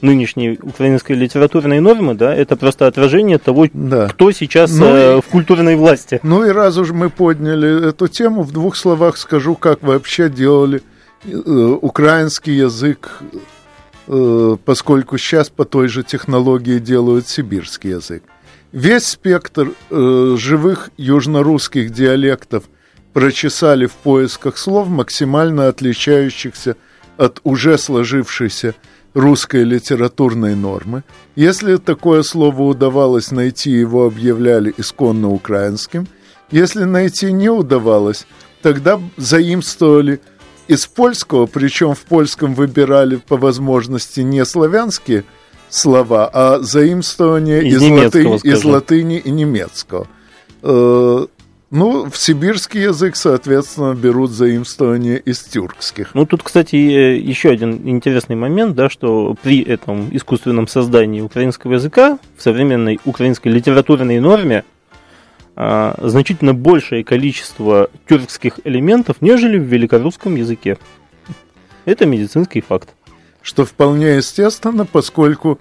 нынешней 0.01 0.59
украинской 0.61 1.13
литературной 1.13 1.79
нормы, 1.79 2.13
да, 2.13 2.33
это 2.33 2.55
просто 2.55 2.85
отражение 2.85 3.37
того, 3.37 3.67
да. 3.73 4.07
кто 4.07 4.31
сейчас 4.31 4.71
ну, 4.71 4.85
э, 4.85 5.21
в 5.21 5.25
культурной 5.25 5.75
власти. 5.75 6.19
Ну 6.21 6.45
и 6.45 6.51
раз 6.51 6.77
уж 6.77 6.91
мы 6.91 7.09
подняли 7.09 7.89
эту 7.89 8.07
тему, 8.07 8.43
в 8.43 8.51
двух 8.51 8.75
словах 8.75 9.17
скажу, 9.17 9.55
как 9.55 9.81
вообще 9.81 10.29
делали 10.29 10.81
э, 11.23 11.29
украинский 11.81 12.55
язык, 12.55 13.21
поскольку 14.07 15.17
сейчас 15.17 15.49
по 15.49 15.65
той 15.65 15.87
же 15.87 16.03
технологии 16.03 16.79
делают 16.79 17.27
сибирский 17.27 17.91
язык. 17.91 18.23
Весь 18.71 19.07
спектр 19.07 19.71
э, 19.89 20.35
живых 20.37 20.89
южнорусских 20.97 21.91
диалектов 21.91 22.65
прочесали 23.13 23.85
в 23.85 23.93
поисках 23.93 24.57
слов, 24.57 24.89
максимально 24.89 25.69
отличающихся 25.69 26.75
от 27.15 27.39
уже 27.45 27.77
сложившейся 27.77 28.75
русской 29.13 29.63
литературной 29.63 30.55
нормы. 30.55 31.03
Если 31.37 31.77
такое 31.77 32.21
слово 32.23 32.63
удавалось 32.63 33.31
найти, 33.31 33.71
его 33.71 34.05
объявляли 34.05 34.73
исконно 34.75 35.29
украинским. 35.29 36.07
Если 36.51 36.83
найти 36.83 37.31
не 37.31 37.49
удавалось, 37.49 38.27
тогда 38.61 38.99
заимствовали 39.15 40.19
из 40.67 40.87
польского, 40.87 41.45
причем 41.45 41.93
в 41.93 42.01
польском 42.01 42.53
выбирали 42.53 43.17
по 43.17 43.37
возможности 43.37 44.21
не 44.21 44.43
славянские 44.45 45.23
слова, 45.69 46.29
а 46.31 46.59
заимствование 46.59 47.63
из, 47.63 47.81
из, 47.81 47.91
латыни, 47.91 48.39
из 48.43 48.63
латыни 48.63 49.17
и 49.17 49.31
немецкого. 49.31 50.07
Э, 50.61 51.25
ну, 51.71 52.09
в 52.09 52.17
сибирский 52.17 52.83
язык, 52.83 53.15
соответственно, 53.15 53.95
берут 53.95 54.31
заимствования 54.31 55.17
из 55.17 55.39
тюркских. 55.39 56.13
Ну, 56.13 56.25
тут, 56.25 56.43
кстати, 56.43 56.75
еще 56.75 57.49
один 57.49 57.87
интересный 57.87 58.35
момент, 58.35 58.75
да, 58.75 58.89
что 58.89 59.35
при 59.41 59.61
этом 59.61 60.15
искусственном 60.15 60.67
создании 60.67 61.21
украинского 61.21 61.73
языка 61.73 62.19
в 62.37 62.41
современной 62.41 62.99
украинской 63.03 63.49
литературной 63.49 64.19
норме 64.19 64.63
значительно 65.55 66.53
большее 66.53 67.03
количество 67.03 67.89
тюркских 68.07 68.59
элементов, 68.65 69.17
нежели 69.21 69.57
в 69.57 69.63
великорусском 69.63 70.35
языке. 70.35 70.77
Это 71.85 72.05
медицинский 72.05 72.61
факт. 72.61 72.89
что 73.41 73.63
вполне 73.63 74.15
естественно, 74.15 74.87
поскольку 74.87 75.59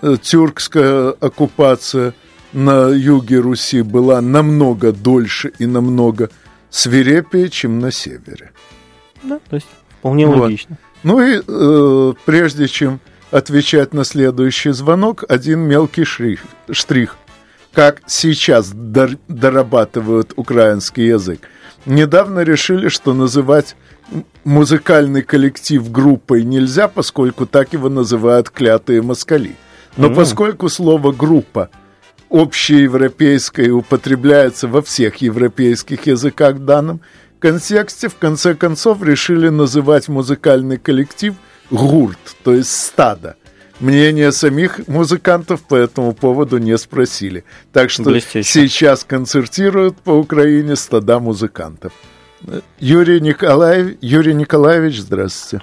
э, 0.00 0.16
тюркская 0.20 1.10
оккупация 1.10 2.14
на 2.54 2.88
юге 2.88 3.40
Руси 3.40 3.82
была 3.82 4.22
намного 4.22 4.90
дольше 4.90 5.52
и 5.58 5.66
намного 5.66 6.30
свирепее, 6.70 7.50
чем 7.50 7.78
на 7.78 7.90
севере. 7.90 8.52
Да, 9.22 9.38
то 9.50 9.56
есть 9.56 9.68
вполне 9.98 10.26
вот. 10.26 10.38
логично. 10.38 10.78
Ну 11.02 11.20
и 11.20 11.42
э, 11.46 12.14
прежде 12.24 12.68
чем 12.68 13.00
отвечать 13.30 13.92
на 13.92 14.04
следующий 14.04 14.70
звонок, 14.70 15.24
один 15.28 15.60
мелкий 15.60 16.04
штрих. 16.04 16.40
штрих 16.70 17.16
как 17.76 18.00
сейчас 18.06 18.72
дор- 18.72 19.18
дорабатывают 19.28 20.32
украинский 20.36 21.08
язык. 21.08 21.40
Недавно 21.84 22.40
решили, 22.40 22.88
что 22.88 23.12
называть 23.12 23.76
музыкальный 24.44 25.20
коллектив 25.20 25.92
группой 25.92 26.42
нельзя, 26.42 26.88
поскольку 26.88 27.44
так 27.44 27.74
его 27.74 27.90
называют 27.90 28.48
клятые 28.48 29.02
москали. 29.02 29.56
Но 29.98 30.06
mm-hmm. 30.06 30.14
поскольку 30.14 30.70
слово 30.70 31.12
«группа» 31.12 31.68
общеевропейское 32.30 33.70
употребляется 33.70 34.68
во 34.68 34.80
всех 34.80 35.16
европейских 35.16 36.06
языках 36.06 36.54
в 36.54 36.64
данном 36.64 37.02
контексте, 37.40 38.08
в 38.08 38.16
конце 38.16 38.54
концов 38.54 39.02
решили 39.02 39.50
называть 39.50 40.08
музыкальный 40.08 40.78
коллектив 40.78 41.34
«гурт», 41.70 42.36
то 42.42 42.54
есть 42.54 42.70
«стадо». 42.70 43.36
Мнение 43.78 44.32
самих 44.32 44.88
музыкантов 44.88 45.66
по 45.66 45.74
этому 45.74 46.14
поводу 46.14 46.56
не 46.56 46.78
спросили. 46.78 47.44
Так 47.74 47.90
что 47.90 48.04
Блестяще. 48.04 48.48
сейчас 48.48 49.04
концертируют 49.04 49.98
по 49.98 50.12
Украине 50.12 50.76
стада 50.76 51.20
музыкантов. 51.20 51.92
Юрий, 52.78 53.20
Николаев... 53.20 53.98
Юрий 54.00 54.32
Николаевич, 54.32 54.98
здравствуйте. 55.00 55.62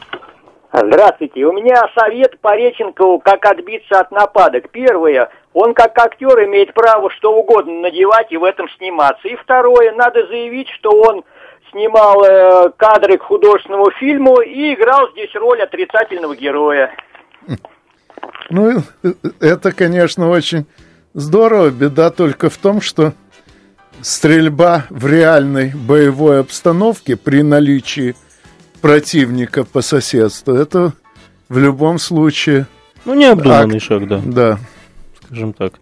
Здравствуйте. 0.72 1.44
У 1.46 1.54
меня 1.54 1.88
совет 1.98 2.40
по 2.40 2.56
Реченкову, 2.56 3.20
как 3.20 3.46
отбиться 3.46 4.00
от 4.00 4.12
нападок. 4.12 4.70
Первое, 4.70 5.30
он 5.54 5.74
как 5.74 5.98
актер 5.98 6.46
имеет 6.46 6.74
право 6.76 7.10
что 7.10 7.36
угодно 7.36 7.82
надевать 7.82 8.32
и 8.32 8.38
в 8.38 8.44
этом 8.44 8.68
сниматься. 8.78 9.28
И 9.28 9.36
второе, 9.36 9.92
надо 9.94 10.28
заявить, 10.28 10.70
что 10.70 10.92
он 10.92 11.24
снимал 11.72 12.24
э, 12.24 12.70
кадры 12.78 13.18
к 13.18 13.24
художественному 13.24 13.90
фильму 13.92 14.40
и 14.42 14.76
играл 14.76 15.10
здесь 15.12 15.34
роль 15.34 15.62
отрицательного 15.64 16.36
героя. 16.36 16.96
Ну, 18.50 18.84
это, 19.40 19.72
конечно, 19.72 20.30
очень 20.30 20.66
здорово. 21.14 21.70
Беда 21.70 22.10
только 22.10 22.50
в 22.50 22.58
том, 22.58 22.82
что 22.82 23.14
стрельба 24.02 24.86
в 24.90 25.08
реальной 25.08 25.74
боевой 25.74 26.40
обстановке 26.40 27.16
при 27.16 27.42
наличии 27.42 28.16
противника 28.82 29.64
по 29.64 29.82
соседству, 29.82 30.54
это 30.54 30.94
в 31.50 31.58
любом 31.58 32.00
случае... 32.00 32.68
Ну, 33.06 33.14
необдуманный 33.14 33.78
акт, 33.78 33.86
шаг, 33.86 34.08
да. 34.08 34.22
Да. 34.26 34.60
Скажем 35.26 35.54
так. 35.54 35.74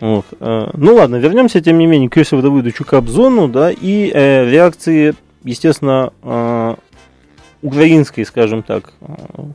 Вот. 0.00 0.26
Э, 0.40 0.70
ну 0.74 0.94
ладно, 0.94 1.16
вернемся, 1.16 1.60
тем 1.60 1.78
не 1.78 1.86
менее, 1.86 2.10
к 2.10 2.18
Иосифу 2.18 2.42
Давыдовичу 2.42 2.84
Кобзону, 2.84 3.48
да, 3.48 3.70
и 3.70 4.10
э, 4.12 4.50
реакции, 4.50 5.14
естественно, 5.42 6.12
э, 6.22 6.74
украинской, 7.62 8.24
скажем 8.24 8.62
так, 8.62 8.92
э, 9.00 9.06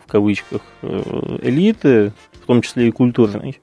в 0.06 0.12
кавычках, 0.12 0.62
э, 0.82 1.38
элиты, 1.42 2.12
в 2.34 2.46
том 2.46 2.62
числе 2.62 2.88
и 2.88 2.92
культурной, 2.92 3.60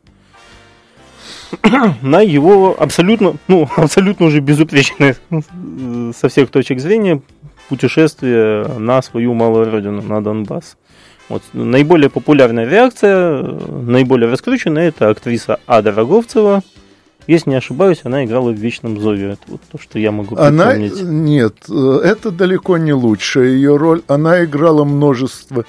на 2.02 2.21
его 2.21 2.76
абсолютно, 2.78 3.37
ну, 3.49 3.68
абсолютно 3.76 4.26
уже 4.26 4.40
безупречное 4.40 5.16
э, 5.30 6.12
со 6.16 6.28
всех 6.28 6.50
точек 6.50 6.80
зрения 6.80 7.21
путешествие 7.68 8.64
на 8.78 9.02
свою 9.02 9.35
малую 9.35 9.71
родину, 9.71 10.02
на 10.02 10.23
Донбасс. 10.23 10.76
Вот. 11.28 11.42
Наиболее 11.52 12.09
популярная 12.09 12.66
реакция, 12.66 13.42
наиболее 13.42 14.30
раскрученная, 14.30 14.89
это 14.89 15.10
актриса 15.10 15.60
Ада 15.67 15.93
Роговцева, 15.93 16.62
если 17.28 17.50
не 17.50 17.56
ошибаюсь, 17.56 18.00
она 18.04 18.25
играла 18.25 18.50
в 18.50 18.56
Вечном 18.56 18.99
Зове. 18.99 19.32
Это 19.32 19.43
вот 19.49 19.60
то, 19.71 19.78
что 19.78 19.99
я 19.99 20.10
могу 20.12 20.34
она... 20.36 20.75
Нет, 20.76 21.69
это 21.69 22.30
далеко 22.30 22.78
не 22.78 22.95
лучшая 22.95 23.49
ее 23.49 23.76
роль. 23.76 24.00
Она 24.06 24.45
играла 24.45 24.84
множество 24.84 25.67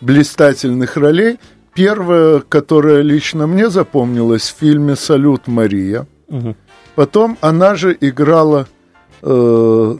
блистательных 0.00 0.96
ролей. 0.96 1.38
Первая, 1.74 2.40
которая 2.40 3.02
лично 3.02 3.46
мне 3.46 3.68
запомнилась 3.68 4.48
в 4.48 4.58
фильме 4.58 4.96
«Салют, 4.96 5.48
Мария». 5.48 6.06
Угу. 6.28 6.56
Потом 6.94 7.36
она 7.42 7.74
же 7.74 7.94
играла, 8.00 8.66
э, 9.20 9.96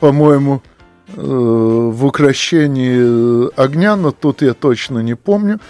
по-моему, 0.00 0.62
э, 1.06 1.20
в 1.20 2.04
«Укращении 2.04 3.54
огня», 3.60 3.94
но 3.94 4.10
тут 4.10 4.42
я 4.42 4.54
точно 4.54 4.98
не 5.00 5.14
помню. 5.14 5.60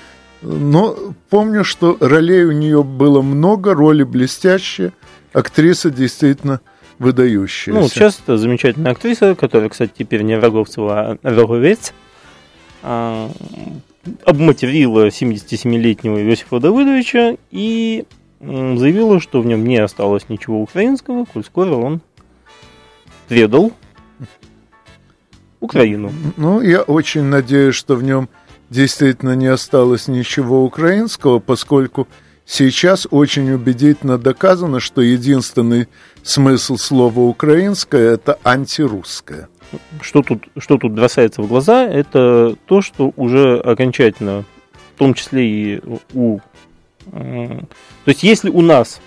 Но 0.43 0.97
помню, 1.29 1.65
что 1.65 1.97
ролей 2.01 2.45
у 2.45 2.53
нее 2.53 2.83
было 2.83 3.23
много, 3.23 3.75
роли 3.75 4.05
блестящие, 4.05 4.93
актриса 5.33 5.91
действительно 5.91 6.61
выдающаяся. 6.99 7.79
Ну, 7.79 7.89
сейчас 7.89 8.21
это 8.23 8.37
замечательная 8.37 8.93
актриса, 8.93 9.35
которая, 9.35 9.69
кстати, 9.69 9.93
теперь 9.99 10.23
не 10.23 10.37
Роговцева, 10.37 11.13
а 11.13 11.19
Роговец, 11.23 11.93
а, 12.83 13.31
обматерила 14.25 15.09
77-летнего 15.09 16.23
Иосифа 16.23 16.59
Давыдовича 16.59 17.37
и 17.51 18.05
заявила, 18.41 19.21
что 19.21 19.41
в 19.43 19.47
нем 19.47 19.65
не 19.65 19.77
осталось 19.79 20.29
ничего 20.29 20.63
украинского, 20.63 21.27
коль 21.27 21.45
скоро 21.45 21.75
он 21.75 22.01
предал 23.29 23.73
Украину. 25.61 26.11
Ну, 26.37 26.63
я 26.63 26.81
очень 26.83 27.25
надеюсь, 27.25 27.75
что 27.75 27.95
в 27.95 28.03
нем 28.03 28.29
действительно 28.71 29.35
не 29.35 29.49
осталось 29.49 30.09
ничего 30.09 30.65
украинского, 30.65 31.41
поскольку 31.41 32.09
сейчас 32.47 33.07
очень 33.11 33.51
убедительно 33.51 34.17
доказано, 34.17 34.81
что 34.81 35.03
единственный 35.03 35.89
смысл 36.23 36.77
слова 36.77 37.21
«украинское»– 37.21 38.15
это 38.15 38.39
антирусское. 38.45 39.49
Что 40.01 40.23
тут, 40.23 40.49
что 40.57 40.79
тут 40.79 40.93
бросается 40.93 41.43
в 41.43 41.49
глаза, 41.49 41.85
это 41.85 42.57
то, 42.67 42.81
что 42.81 43.13
уже 43.17 43.61
окончательно, 43.61 44.45
в 44.95 44.99
том 44.99 45.15
числе 45.15 45.49
и 45.49 45.83
у... 46.15 46.39
То 47.13 47.67
есть, 48.07 48.23
если 48.23 48.51
у 48.51 48.61
нас 48.63 49.01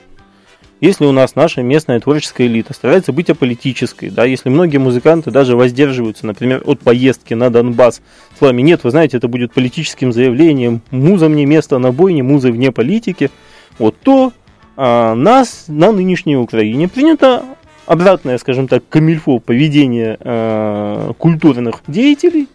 если 0.83 1.05
у 1.05 1.13
нас 1.13 1.35
наша 1.35 1.63
местная 1.63 2.01
творческая 2.01 2.47
элита 2.47 2.73
старается 2.73 3.13
быть 3.13 3.29
аполитической, 3.29 4.09
да, 4.09 4.25
если 4.25 4.49
многие 4.49 4.79
музыканты 4.79 5.31
даже 5.31 5.55
воздерживаются, 5.55 6.25
например, 6.25 6.61
от 6.65 6.81
поездки 6.81 7.33
на 7.33 7.49
Донбасс 7.49 8.01
с 8.37 8.41
вами 8.41 8.61
нет, 8.61 8.83
вы 8.83 8.91
знаете, 8.91 9.15
это 9.15 9.29
будет 9.29 9.53
политическим 9.53 10.11
заявлением, 10.11 10.81
муза 10.91 11.29
мне 11.29 11.45
место 11.45 11.77
на 11.77 11.93
бойне, 11.93 12.21
музы 12.21 12.51
вне 12.51 12.73
политики, 12.73 13.31
вот 13.79 13.95
то 14.03 14.33
а, 14.75 15.15
нас 15.15 15.65
на 15.69 15.93
нынешней 15.93 16.35
Украине 16.35 16.89
принято 16.89 17.45
обратное, 17.85 18.37
скажем 18.37 18.67
так, 18.67 18.83
камильфо 18.89 19.39
поведение 19.39 20.17
а, 20.19 21.13
культурных 21.13 21.81
деятелей. 21.87 22.49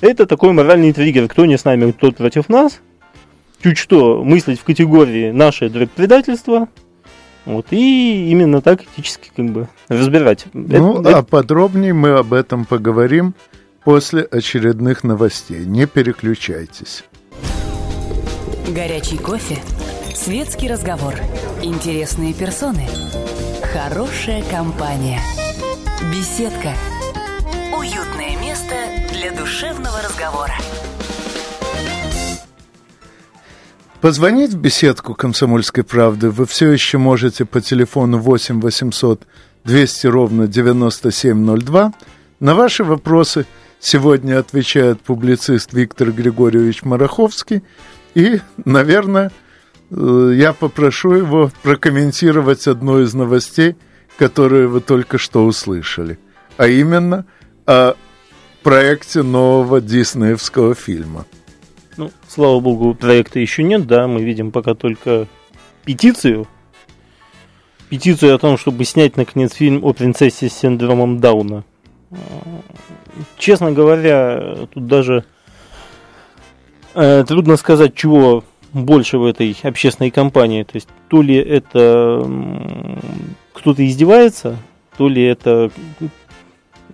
Это 0.00 0.26
такой 0.26 0.52
моральный 0.52 0.92
триггер, 0.92 1.28
кто 1.28 1.46
не 1.46 1.56
с 1.56 1.64
нами, 1.64 1.92
тот 1.92 2.16
против 2.16 2.48
нас. 2.48 2.80
Чуть 3.62 3.78
что 3.78 4.24
мыслить 4.24 4.58
в 4.58 4.64
категории 4.64 5.30
наше 5.30 5.70
предательство, 5.70 6.66
вот, 7.44 7.66
и 7.70 8.30
именно 8.30 8.60
так 8.60 8.82
этически 8.82 9.30
как 9.34 9.46
бы 9.50 9.68
разбирать. 9.88 10.46
Ну, 10.52 11.00
это, 11.00 11.08
а 11.08 11.12
это... 11.18 11.22
подробнее 11.22 11.92
мы 11.92 12.10
об 12.10 12.32
этом 12.32 12.64
поговорим 12.64 13.34
после 13.84 14.22
очередных 14.22 15.02
новостей. 15.02 15.64
Не 15.64 15.86
переключайтесь. 15.86 17.04
Горячий 18.68 19.18
кофе, 19.18 19.58
светский 20.14 20.68
разговор, 20.68 21.14
интересные 21.62 22.32
персоны, 22.32 22.86
хорошая 23.72 24.42
компания, 24.50 25.20
беседка, 26.14 26.70
уютное 27.76 28.40
место 28.40 28.74
для 29.12 29.32
душевного 29.32 30.00
разговора. 30.00 30.54
Позвонить 34.02 34.50
в 34.50 34.58
беседку 34.58 35.14
«Комсомольской 35.14 35.84
правды» 35.84 36.30
вы 36.30 36.44
все 36.44 36.72
еще 36.72 36.98
можете 36.98 37.44
по 37.44 37.60
телефону 37.60 38.18
8 38.18 38.60
800 38.60 39.22
200 39.64 40.06
ровно 40.08 40.48
9702. 40.48 41.92
На 42.40 42.54
ваши 42.56 42.82
вопросы 42.82 43.46
сегодня 43.78 44.40
отвечает 44.40 45.00
публицист 45.02 45.72
Виктор 45.72 46.10
Григорьевич 46.10 46.82
Мараховский. 46.82 47.62
И, 48.16 48.40
наверное, 48.64 49.30
э, 49.92 50.32
я 50.34 50.52
попрошу 50.52 51.12
его 51.12 51.52
прокомментировать 51.62 52.66
одну 52.66 53.02
из 53.02 53.14
новостей, 53.14 53.76
которые 54.18 54.66
вы 54.66 54.80
только 54.80 55.16
что 55.16 55.46
услышали. 55.46 56.18
А 56.56 56.66
именно 56.66 57.24
о 57.66 57.94
проекте 58.64 59.22
нового 59.22 59.80
диснеевского 59.80 60.74
фильма– 60.74 61.24
ну, 61.96 62.10
слава 62.28 62.60
богу, 62.60 62.94
проекта 62.94 63.38
еще 63.38 63.62
нет, 63.62 63.86
да, 63.86 64.06
мы 64.06 64.22
видим 64.22 64.50
пока 64.50 64.74
только 64.74 65.26
петицию. 65.84 66.46
Петицию 67.88 68.34
о 68.34 68.38
том, 68.38 68.56
чтобы 68.56 68.84
снять, 68.84 69.16
наконец, 69.16 69.52
фильм 69.52 69.84
о 69.84 69.92
принцессе 69.92 70.48
с 70.48 70.54
синдромом 70.54 71.20
Дауна. 71.20 71.64
Честно 73.36 73.72
говоря, 73.72 74.66
тут 74.72 74.86
даже 74.86 75.24
Э, 76.94 77.24
трудно 77.26 77.56
сказать, 77.56 77.94
чего 77.94 78.44
больше 78.72 79.18
в 79.18 79.24
этой 79.24 79.56
общественной 79.62 80.10
кампании. 80.10 80.62
То 80.62 80.72
есть, 80.74 80.88
то 81.08 81.22
ли 81.22 81.36
это 81.36 82.28
кто-то 83.52 83.86
издевается, 83.86 84.56
то 84.96 85.08
ли 85.08 85.22
это 85.22 85.70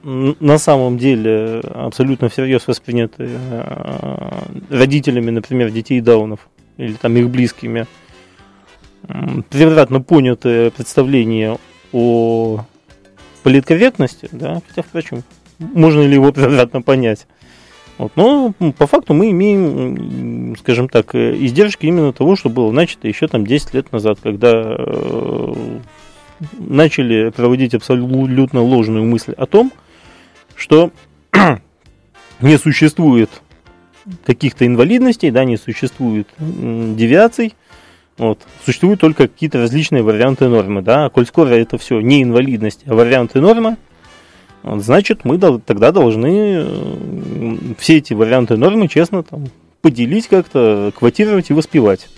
на 0.02 0.58
самом 0.58 0.98
деле 0.98 1.60
абсолютно 1.74 2.28
всерьез 2.28 2.66
восприняты 2.66 3.28
э, 3.28 4.42
родителями, 4.70 5.30
например, 5.30 5.70
детей 5.70 6.00
даунов 6.00 6.48
или 6.76 6.92
там 6.92 7.16
их 7.16 7.28
близкими, 7.28 7.86
превратно 9.50 10.00
понятое 10.00 10.70
представление 10.70 11.58
о 11.92 12.64
политкорректности, 13.42 14.28
да, 14.32 14.60
хотя, 14.68 14.82
впрочем, 14.82 15.22
можно 15.58 16.02
ли 16.02 16.14
его 16.14 16.32
превратно 16.32 16.82
понять. 16.82 17.26
Вот. 17.96 18.12
Но 18.14 18.52
по 18.76 18.86
факту 18.86 19.12
мы 19.12 19.30
имеем, 19.30 20.56
скажем 20.56 20.88
так, 20.88 21.14
издержки 21.14 21.86
именно 21.86 22.12
того, 22.12 22.36
что 22.36 22.48
было 22.48 22.70
начато 22.70 23.08
еще 23.08 23.26
там 23.26 23.44
10 23.44 23.74
лет 23.74 23.90
назад, 23.90 24.20
когда 24.22 24.52
э, 24.52 25.78
начали 26.58 27.30
проводить 27.30 27.74
абсолютно 27.74 28.62
ложную 28.62 29.04
мысль 29.04 29.32
о 29.32 29.46
том, 29.46 29.72
что 30.58 30.90
не 32.40 32.58
существует 32.58 33.30
каких-то 34.24 34.66
инвалидностей, 34.66 35.30
да, 35.30 35.44
не 35.44 35.56
существует 35.56 36.28
девиаций, 36.38 37.54
вот. 38.18 38.40
Существуют 38.64 39.00
только 39.00 39.28
какие-то 39.28 39.58
различные 39.58 40.02
варианты 40.02 40.48
нормы, 40.48 40.82
да. 40.82 41.08
Коль 41.08 41.26
скоро 41.26 41.50
это 41.50 41.78
все 41.78 42.00
не 42.00 42.22
инвалидность, 42.22 42.82
а 42.86 42.94
варианты 42.94 43.40
нормы, 43.40 43.76
вот, 44.62 44.82
значит, 44.82 45.24
мы 45.24 45.38
тогда 45.38 45.92
должны 45.92 46.66
все 47.78 47.98
эти 47.98 48.12
варианты 48.12 48.56
нормы 48.56 48.88
честно 48.88 49.22
там, 49.22 49.46
поделить 49.82 50.26
как-то, 50.26 50.92
квотировать 50.96 51.50
и 51.50 51.54
воспевать. 51.54 52.08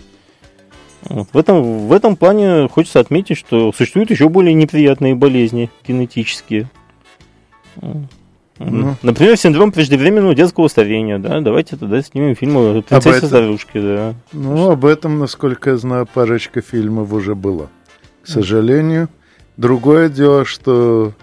Вот. 1.03 1.29
В, 1.33 1.39
этом, 1.39 1.87
в 1.87 1.93
этом 1.93 2.17
плане 2.17 2.69
хочется 2.69 3.01
отметить, 3.01 3.37
что 3.37 3.73
существуют 3.73 4.11
еще 4.11 4.29
более 4.29 4.55
неприятные 4.55 5.15
болезни 5.15 5.71
генетические. 5.87 6.71
Ну. 8.61 8.97
Например, 9.03 9.37
синдром 9.39 9.73
преждевременного 9.73 10.35
детского 10.35 10.69
старения, 10.69 11.19
да, 11.19 11.41
давайте 11.41 11.77
тогда 11.77 12.03
снимем 12.03 12.37
фильм 12.37 12.59
о 12.59 12.83
принцессе 12.83 13.27
старушке, 13.27 13.81
да. 13.81 14.15
Ну, 14.33 14.71
об 14.71 14.85
этом, 14.85 15.19
насколько 15.19 15.71
я 15.71 15.77
знаю, 15.79 16.07
парочка 16.07 16.61
фильмов 16.61 17.13
уже 17.13 17.35
было. 17.35 17.71
К 18.23 18.29
сожалению. 18.29 19.09
Другое 19.57 20.11
дело, 20.11 20.45
что 20.45 21.15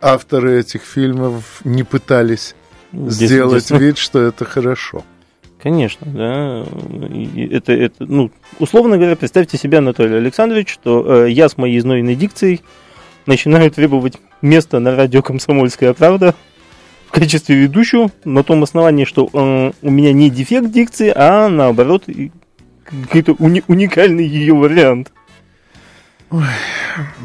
авторы 0.00 0.60
этих 0.60 0.82
фильмов 0.82 1.62
не 1.64 1.84
пытались 1.84 2.54
Здесь 2.92 3.30
сделать 3.30 3.70
вид, 3.70 3.96
что 3.96 4.20
это 4.20 4.44
хорошо. 4.44 5.04
Конечно, 5.62 6.06
да. 6.06 6.66
Это, 7.36 7.72
это, 7.72 8.04
ну, 8.04 8.30
условно 8.58 8.96
говоря, 8.96 9.16
представьте 9.16 9.56
себе, 9.56 9.78
Анатолий 9.78 10.16
Александрович, 10.16 10.70
что 10.70 11.24
э, 11.24 11.30
я 11.30 11.48
с 11.48 11.56
моей 11.56 11.78
знойной 11.80 12.16
дикцией 12.16 12.62
начинаю 13.26 13.70
требовать 13.70 14.18
места 14.40 14.78
на 14.80 14.96
радио 14.96 15.22
«Комсомольская 15.22 15.92
правда» 15.94 16.34
в 17.06 17.12
качестве 17.12 17.56
ведущего 17.56 18.10
на 18.24 18.42
том 18.42 18.62
основании, 18.62 19.04
что 19.04 19.28
э, 19.32 19.72
у 19.82 19.90
меня 19.90 20.12
не 20.12 20.30
дефект 20.30 20.70
дикции, 20.70 21.12
а 21.14 21.48
наоборот 21.48 22.04
какой-то 22.84 23.32
уни- 23.32 23.64
уникальный 23.68 24.26
ее 24.26 24.54
вариант. 24.54 25.12
Ой, 26.30 26.44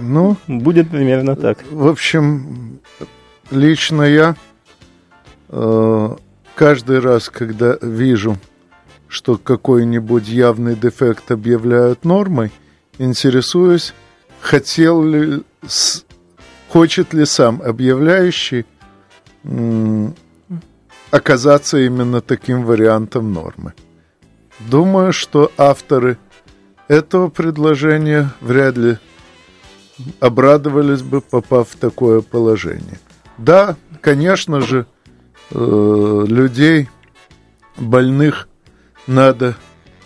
ну, 0.01 0.35
будет 0.47 0.89
примерно 0.89 1.35
так. 1.35 1.59
В 1.71 1.87
общем, 1.87 2.79
лично 3.49 4.03
я 4.03 4.35
э, 5.49 6.15
каждый 6.55 6.99
раз, 6.99 7.29
когда 7.29 7.77
вижу, 7.81 8.37
что 9.07 9.37
какой-нибудь 9.37 10.27
явный 10.27 10.75
дефект 10.75 11.31
объявляют 11.31 12.03
нормой, 12.03 12.51
интересуюсь, 12.97 13.93
хотел 14.41 15.03
ли, 15.03 15.43
с, 15.67 16.05
хочет 16.69 17.13
ли 17.13 17.25
сам 17.25 17.61
объявляющий 17.61 18.65
оказаться 21.11 21.77
именно 21.77 22.21
таким 22.21 22.63
вариантом 22.63 23.33
нормы. 23.33 23.73
Думаю, 24.59 25.13
что 25.13 25.51
авторы 25.57 26.17
этого 26.87 27.29
предложения 27.29 28.31
вряд 28.41 28.77
ли 28.77 28.97
обрадовались 30.19 31.01
бы, 31.01 31.21
попав 31.21 31.69
в 31.69 31.75
такое 31.77 32.21
положение. 32.21 32.99
Да, 33.37 33.75
конечно 34.01 34.61
же, 34.61 34.85
э, 35.51 36.25
людей 36.27 36.89
больных 37.77 38.47
надо 39.05 39.55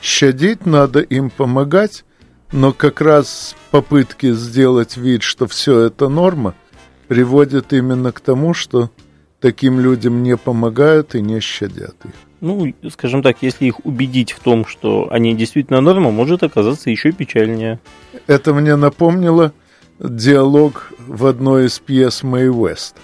щадить, 0.02 0.66
надо 0.66 1.00
им 1.00 1.30
помогать, 1.30 2.06
но 2.52 2.74
как 2.74 3.02
раз 3.02 3.56
попытки 3.72 4.34
сделать 4.34 4.98
вид, 4.98 5.24
что 5.24 5.48
все 5.48 5.80
это 5.82 6.10
норма, 6.10 6.54
приводят 7.08 7.74
именно 7.74 8.12
к 8.12 8.20
тому, 8.20 8.54
что 8.54 8.90
таким 9.40 9.80
людям 9.80 10.24
не 10.24 10.38
помогают 10.38 11.16
и 11.16 11.22
не 11.22 11.40
щадят 11.40 11.96
их. 12.06 12.12
Ну, 12.42 12.74
скажем 12.92 13.22
так, 13.22 13.38
если 13.42 13.66
их 13.66 13.86
убедить 13.86 14.32
в 14.32 14.40
том, 14.40 14.66
что 14.66 15.08
они 15.12 15.36
действительно 15.36 15.80
норма, 15.80 16.12
может 16.12 16.42
оказаться 16.42 16.90
еще 16.90 17.12
печальнее. 17.12 17.80
Это 18.28 18.54
мне 18.54 18.76
напомнило 18.76 19.54
диалог 20.00 20.92
в 21.00 21.26
одной 21.28 21.68
из 21.68 21.78
пьес 21.80 22.24
Мэй 22.24 22.50
Уэст. 22.50 22.96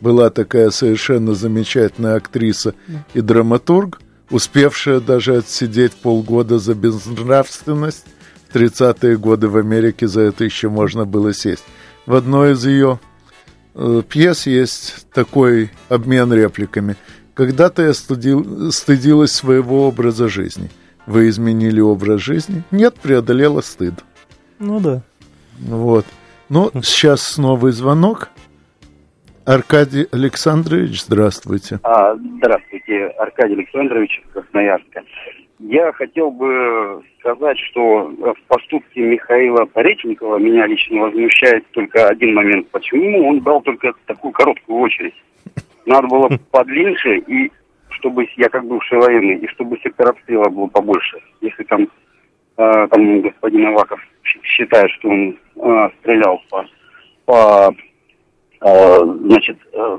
Была 0.00 0.28
такая 0.28 0.70
совершенно 0.70 1.34
замечательная 1.34 2.16
актриса 2.16 2.74
и 3.14 3.20
драматург, 3.20 4.00
успевшая 4.30 5.00
даже 5.00 5.38
отсидеть 5.38 5.92
полгода 5.92 6.58
за 6.58 6.74
безнравственность. 6.74 8.06
В 8.52 8.56
30-е 8.56 9.16
годы 9.16 9.48
в 9.48 9.56
Америке 9.56 10.06
за 10.06 10.22
это 10.22 10.44
еще 10.44 10.68
можно 10.68 11.04
было 11.04 11.32
сесть. 11.32 11.64
В 12.06 12.14
одной 12.14 12.52
из 12.52 12.66
ее 12.66 13.00
э, 13.74 14.02
пьес 14.08 14.46
есть 14.46 15.06
такой 15.12 15.70
обмен 15.88 16.32
репликами– 16.32 16.96
когда-то 17.34 17.82
я 17.82 17.94
студил, 17.94 18.70
стыдилась 18.72 19.32
своего 19.32 19.88
образа 19.88 20.28
жизни. 20.28 20.68
Вы 21.06 21.28
изменили 21.28 21.80
образ 21.80 22.20
жизни? 22.20 22.62
Нет, 22.70 22.94
преодолела 22.96 23.62
стыд. 23.62 23.94
Ну 24.58 24.80
да. 24.80 25.02
Вот. 25.58 26.04
Ну, 26.48 26.70
сейчас 26.82 27.38
новый 27.38 27.72
звонок. 27.72 28.28
Аркадий 29.44 30.06
Александрович, 30.12 31.02
здравствуйте. 31.02 31.80
А, 31.82 32.14
здравствуйте, 32.14 33.06
Аркадий 33.18 33.54
Александрович, 33.54 34.22
Красноярска. 34.32 35.02
Я 35.64 35.92
хотел 35.92 36.32
бы 36.32 37.04
сказать, 37.20 37.56
что 37.70 38.08
в 38.08 38.36
поступке 38.48 39.00
Михаила 39.00 39.64
Пореченкова 39.66 40.38
меня 40.38 40.66
лично 40.66 41.02
возмущает 41.02 41.64
только 41.70 42.08
один 42.08 42.34
момент. 42.34 42.68
Почему 42.70 43.28
он 43.28 43.40
брал 43.40 43.60
только 43.62 43.92
такую 44.06 44.32
короткую 44.32 44.80
очередь? 44.80 45.14
Надо 45.86 46.08
было 46.08 46.28
подлиннее, 46.50 47.20
и 47.28 47.52
чтобы 47.90 48.26
я 48.36 48.48
как 48.48 48.64
бывший 48.64 48.98
военный, 48.98 49.36
и 49.36 49.46
чтобы 49.48 49.78
сектор 49.78 50.08
обстрела 50.08 50.48
было 50.48 50.66
побольше. 50.66 51.18
Если 51.40 51.62
там, 51.62 51.88
э, 52.56 52.88
там 52.90 53.20
господин 53.20 53.66
Аваков 53.66 54.00
считает, 54.42 54.90
что 54.90 55.10
он 55.10 55.38
э, 55.54 55.90
стрелял 56.00 56.42
по, 56.50 56.66
по 57.24 57.74
э, 58.62 58.98
значит, 59.26 59.58
э, 59.72 59.98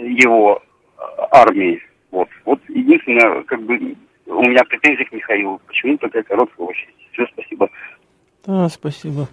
его 0.00 0.60
армии. 1.30 1.80
Вот. 2.10 2.28
вот 2.44 2.58
единственное, 2.68 3.42
как 3.42 3.62
бы 3.62 3.94
у 4.34 4.42
меня 4.42 4.64
претензии 4.64 5.04
к 5.04 5.12
Михаилу. 5.12 5.60
Почему 5.66 5.96
такая 5.98 6.22
короткая 6.22 6.66
очередь? 6.66 6.94
Все, 7.12 7.26
спасибо. 7.32 7.70
Да, 8.46 8.68
спасибо. 8.68 9.28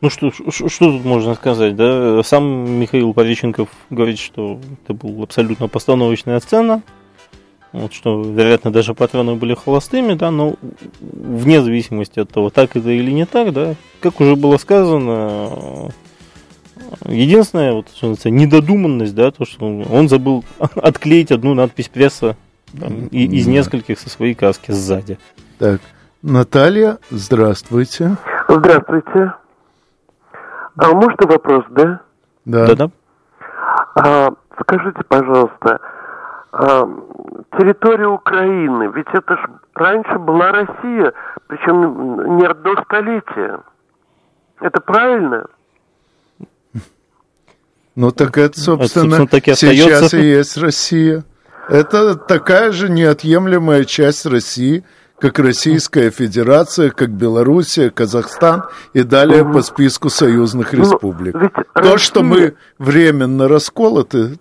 Ну 0.00 0.10
что, 0.10 0.30
что, 0.30 0.68
тут 0.68 1.04
можно 1.04 1.34
сказать, 1.34 1.74
да? 1.74 2.22
Сам 2.22 2.70
Михаил 2.80 3.12
Пореченков 3.12 3.68
говорит, 3.90 4.18
что 4.18 4.60
это 4.84 4.94
была 4.94 5.24
абсолютно 5.24 5.66
постановочная 5.66 6.38
сцена, 6.38 6.82
вот, 7.72 7.92
что, 7.92 8.22
вероятно, 8.22 8.70
даже 8.70 8.94
патроны 8.94 9.34
были 9.34 9.54
холостыми, 9.54 10.14
да, 10.14 10.30
но 10.30 10.54
вне 11.00 11.60
зависимости 11.60 12.20
от 12.20 12.30
того, 12.30 12.50
так 12.50 12.76
это 12.76 12.90
или 12.90 13.10
не 13.10 13.26
так, 13.26 13.52
да, 13.52 13.74
как 14.00 14.20
уже 14.20 14.36
было 14.36 14.56
сказано, 14.56 15.90
единственная 17.04 17.72
вот, 17.72 17.88
что 17.94 18.30
недодуманность, 18.30 19.16
да, 19.16 19.32
то, 19.32 19.44
что 19.44 19.66
он 19.66 20.08
забыл 20.08 20.44
отклеить 20.58 21.32
одну 21.32 21.54
надпись 21.54 21.88
пресса 21.88 22.36
там, 22.78 23.06
и, 23.08 23.24
из 23.24 23.46
нескольких 23.46 23.98
со 23.98 24.10
своей 24.10 24.34
каски 24.34 24.72
сзади. 24.72 25.18
Так, 25.58 25.80
Наталья, 26.22 26.98
здравствуйте. 27.10 28.16
Здравствуйте. 28.48 29.34
А 30.76 30.92
можно 30.92 31.26
вопрос, 31.26 31.64
да? 31.70 32.00
Да. 32.44 32.66
Да, 32.66 32.74
да. 32.74 32.90
А, 33.94 34.30
скажите, 34.60 35.00
пожалуйста, 35.08 35.80
а, 36.52 36.88
территория 37.58 38.06
Украины, 38.06 38.90
ведь 38.94 39.08
это 39.12 39.36
ж 39.36 39.40
раньше 39.74 40.18
была 40.18 40.52
Россия, 40.52 41.12
причем 41.48 42.36
не 42.38 42.46
одно 42.46 42.82
столетие. 42.84 43.60
Это 44.60 44.80
правильно? 44.80 45.46
Ну 47.94 48.12
так 48.12 48.38
это, 48.38 48.58
собственно, 48.58 49.14
это, 49.14 49.22
собственно 49.22 49.56
сейчас 49.56 50.14
и 50.14 50.20
есть 50.22 50.56
Россия. 50.56 51.24
Это 51.68 52.16
такая 52.16 52.72
же 52.72 52.88
неотъемлемая 52.88 53.84
часть 53.84 54.26
России, 54.26 54.84
как 55.20 55.38
Российская 55.38 56.10
Федерация, 56.10 56.90
как 56.90 57.10
Белоруссия, 57.10 57.90
Казахстан 57.90 58.64
и 58.94 59.02
далее 59.02 59.44
по 59.44 59.62
списку 59.62 60.08
союзных 60.08 60.72
Ну, 60.72 60.80
республик. 60.80 61.36
То, 61.74 61.98
что 61.98 62.22
мы 62.22 62.54
временно 62.78 63.48
расколоты, 63.48 64.38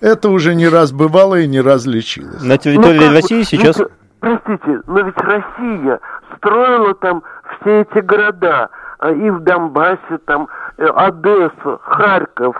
это 0.00 0.28
уже 0.30 0.54
не 0.54 0.68
раз 0.68 0.92
бывало 0.92 1.40
и 1.40 1.46
не 1.46 1.60
раз 1.60 1.86
лечилось. 1.86 2.42
На 2.42 2.56
территории 2.56 3.06
Ну, 3.06 3.12
России 3.12 3.42
сейчас... 3.42 3.78
ведь, 3.78 3.88
простите, 4.20 4.80
но 4.86 5.00
ведь 5.00 5.16
Россия 5.18 6.00
строила 6.36 6.94
там 6.94 7.22
все 7.60 7.80
эти 7.80 8.00
города, 8.04 8.68
и 9.02 9.30
в 9.30 9.40
Донбассе, 9.40 10.18
там, 10.24 10.48
э, 10.78 10.84
Одессу, 10.84 11.78
Харьков, 11.82 12.56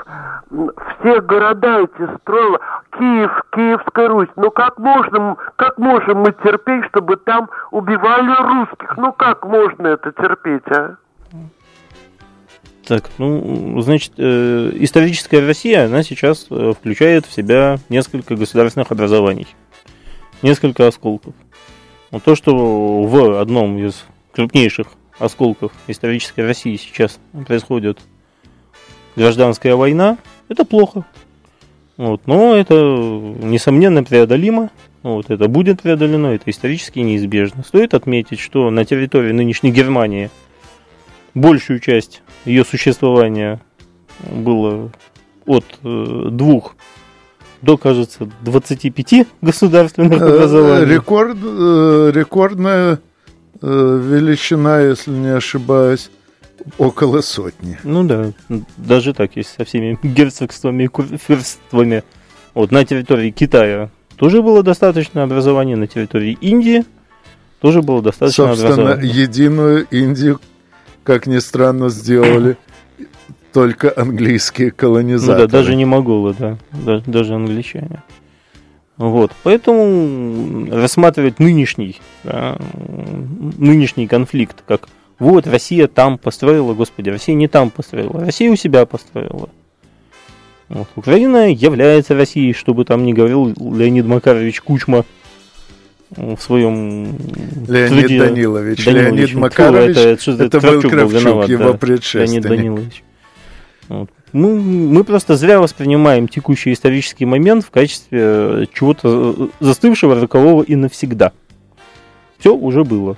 все 1.01 1.20
города 1.20 1.81
эти 1.81 2.16
строила, 2.18 2.61
Киев, 2.99 3.31
Киевская 3.55 4.09
Русь. 4.09 4.29
Ну 4.37 4.51
как 4.51 4.79
можно, 4.79 5.37
как 5.57 5.79
можем 5.79 6.18
мы 6.18 6.33
терпеть, 6.44 6.85
чтобы 6.90 7.16
там 7.16 7.49
убивали 7.70 8.31
русских? 8.42 8.96
Ну 8.96 9.12
как 9.12 9.44
можно 9.44 9.88
это 9.88 10.12
терпеть, 10.12 10.66
а? 10.68 10.96
Так, 12.87 13.11
ну, 13.18 13.81
значит, 13.81 14.12
э, 14.16 14.70
историческая 14.75 15.44
Россия, 15.44 15.87
она 15.87 16.05
сейчас 16.05 16.46
э, 16.51 16.72
включает 16.79 17.27
в 17.27 17.33
себя 17.33 17.79
несколько 17.88 18.37
государственных 18.37 18.92
образований, 18.92 19.49
несколько 20.40 20.87
осколков. 20.87 21.35
Вот 22.12 22.22
то, 22.22 22.37
что 22.37 23.03
в 23.03 23.40
одном 23.40 23.77
из 23.79 24.05
крупнейших 24.33 24.87
осколков 25.19 25.73
исторической 25.87 26.41
России 26.41 26.77
сейчас 26.77 27.19
происходит 27.47 27.99
гражданская 29.17 29.77
война, 29.77 30.19
это 30.49 30.65
плохо. 30.65 31.05
Вот, 31.97 32.23
но 32.27 32.55
это, 32.55 32.75
несомненно, 32.75 34.05
преодолимо. 34.05 34.71
Вот, 35.03 35.31
это 35.31 35.49
будет 35.49 35.83
преодолено, 35.83 36.29
это 36.29 36.51
исторически 36.51 36.99
неизбежно. 36.99 37.63
Стоит 37.63 37.95
отметить, 37.95 38.41
что 38.41 38.71
на 38.71 38.85
территории 38.85 39.33
нынешней 39.33 39.71
Германии 39.71 40.31
большую 41.35 41.81
часть 41.81 42.23
ее 42.45 42.65
существования 42.65 43.61
было 44.31 44.91
от 45.47 45.65
э, 45.83 46.29
двух 46.31 46.77
до, 47.63 47.77
кажется, 47.77 48.29
25 48.43 49.27
государственных 49.41 50.21
Э, 50.21 50.25
образований. 50.25 50.95
Рекорд, 50.95 51.39
э, 51.43 52.13
рекордная 52.15 53.01
величина, 53.62 54.81
если 54.81 55.11
не 55.12 55.29
ошибаюсь, 55.35 56.11
около 56.79 57.21
сотни. 57.21 57.79
Ну 57.85 58.05
да, 58.05 58.33
даже 58.77 59.14
так, 59.14 59.37
есть 59.37 59.55
со 59.57 59.64
всеми 59.64 59.99
герцогствами 60.03 60.85
и 60.85 60.87
курфюрствами. 60.87 62.03
Вот 62.55 62.71
на 62.73 62.85
территории 62.85 63.31
Китая 63.31 63.90
тоже 64.16 64.42
было 64.42 64.62
достаточно 64.62 65.23
образования, 65.23 65.77
на 65.77 65.87
территории 65.87 66.38
Индии 66.40 66.85
тоже 67.61 67.83
было 67.83 68.01
достаточно 68.03 68.47
Собственно, 68.49 68.73
образования. 68.92 69.09
единую 69.12 69.87
Индию, 69.90 70.40
как 71.05 71.27
ни 71.27 71.38
странно, 71.38 71.88
сделали 71.90 72.57
только 73.53 73.92
английские 73.97 74.69
Ну 74.69 74.75
колонизаторы. 74.77 75.47
да, 75.49 75.59
даже 75.59 75.75
не 75.77 75.85
моголы, 75.85 76.35
да- 76.38 77.03
даже 77.07 77.35
англичане. 77.35 78.03
Вот, 78.99 79.33
поэтому 79.43 80.71
рассматривать 80.71 81.39
нынешний, 81.39 82.01
да, 82.25 82.57
нынешний 83.59 84.07
конфликт 84.07 84.63
как 84.67 84.89
вот 85.19 85.47
Россия 85.47 85.87
там 85.87 86.17
построила, 86.17 86.73
господи, 86.73 87.11
Россия 87.11 87.35
не 87.35 87.47
там 87.47 87.71
построила, 87.71 88.21
Россия 88.21 88.51
у 88.51 88.57
себя 88.57 88.87
построила. 88.87 89.51
Вот. 90.69 90.89
Украина 90.97 91.53
является 91.53 92.15
Россией, 92.15 92.53
чтобы 92.53 92.85
там 92.85 93.05
не 93.05 93.13
говорил 93.13 93.49
Леонид 93.49 94.07
Макарович 94.07 94.63
Кучма 94.63 95.05
в 96.11 96.39
своем 96.39 97.17
Леонид 97.69 98.01
труде. 98.01 98.19
Данилович. 98.19 98.85
Данилович. 98.85 98.87
Леонид 98.87 99.31
Фу, 99.31 99.39
Макарович, 99.41 99.97
это, 99.97 100.23
что 100.23 100.37
за 100.37 100.45
это 100.45 100.61
был 100.61 100.69
Кравчук 100.71 100.91
Кравчук, 100.91 101.21
виноват, 101.21 101.49
его 101.49 101.59
да. 101.59 101.65
Леонид 101.67 101.81
предшественник. 101.81 102.43
Данилович. 102.43 103.05
Вот. 103.89 104.11
Мы, 104.37 104.61
мы 104.61 105.03
просто 105.03 105.35
зря 105.35 105.62
воспринимаем 105.62 106.29
текущий 106.29 106.70
исторический 106.70 107.25
момент 107.25 107.64
в 107.64 107.70
качестве 107.70 108.20
э, 108.20 108.64
чего-то 108.70 109.35
э, 109.35 109.49
застывшего, 109.61 110.20
рокового 110.20 110.62
и 110.62 110.77
навсегда. 110.77 111.33
Все 112.37 112.55
уже 112.55 112.85
было. 112.85 113.16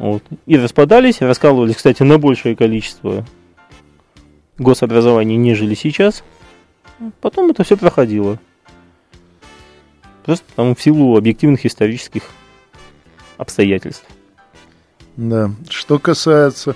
Вот. 0.00 0.24
И 0.46 0.56
распадались, 0.56 1.20
раскалывались, 1.20 1.76
кстати, 1.76 2.02
на 2.02 2.18
большее 2.18 2.56
количество 2.56 3.24
гособразований, 4.58 5.36
нежели 5.36 5.74
сейчас. 5.74 6.24
Потом 7.20 7.52
это 7.52 7.62
все 7.62 7.76
проходило. 7.76 8.40
Просто 10.24 10.44
там 10.56 10.74
в 10.74 10.82
силу 10.82 11.16
объективных 11.16 11.64
исторических 11.64 12.24
обстоятельств. 13.36 14.04
Да. 15.16 15.52
Что 15.68 16.00
касается 16.00 16.74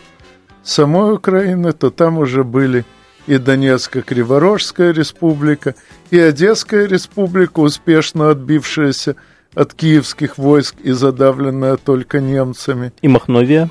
самой 0.62 1.14
Украины, 1.14 1.72
то 1.72 1.90
там 1.90 2.18
уже 2.18 2.44
были 2.44 2.84
и 3.30 3.38
Донецко-Криворожская 3.38 4.92
республика, 4.92 5.76
и 6.10 6.18
Одесская 6.18 6.86
республика, 6.86 7.60
успешно 7.60 8.30
отбившаяся 8.30 9.14
от 9.54 9.72
киевских 9.72 10.36
войск 10.36 10.74
и 10.82 10.90
задавленная 10.90 11.76
только 11.76 12.18
немцами. 12.20 12.92
И 13.02 13.06
Махновия. 13.06 13.70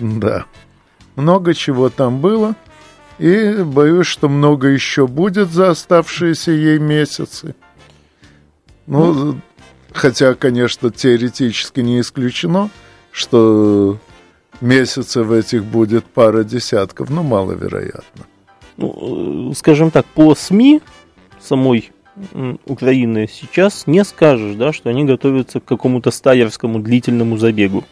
Да. 0.00 0.46
Много 1.14 1.54
чего 1.54 1.90
там 1.90 2.18
было. 2.18 2.56
И 3.20 3.62
боюсь, 3.62 4.08
что 4.08 4.28
много 4.28 4.66
еще 4.66 5.06
будет 5.06 5.52
за 5.52 5.70
оставшиеся 5.70 6.50
ей 6.50 6.80
месяцы. 6.80 7.54
Ну, 8.88 9.40
хотя, 9.92 10.34
конечно, 10.34 10.90
теоретически 10.90 11.78
не 11.78 12.00
исключено, 12.00 12.68
что 13.12 14.00
месяцев 14.62 15.30
этих 15.30 15.64
будет 15.64 16.04
пара 16.04 16.44
десятков, 16.44 17.10
но 17.10 17.22
маловероятно. 17.22 18.26
ну, 18.76 19.50
э, 19.50 19.54
скажем 19.54 19.90
так, 19.90 20.06
по 20.06 20.34
СМИ 20.34 20.80
самой 21.40 21.90
Украины 22.66 23.26
сейчас 23.30 23.86
не 23.86 24.04
скажешь, 24.04 24.56
да, 24.56 24.72
что 24.72 24.90
они 24.90 25.04
готовятся 25.04 25.60
к 25.60 25.64
какому-то 25.64 26.10
стаерскому 26.10 26.78
длительному 26.78 27.38
забегу. 27.38 27.84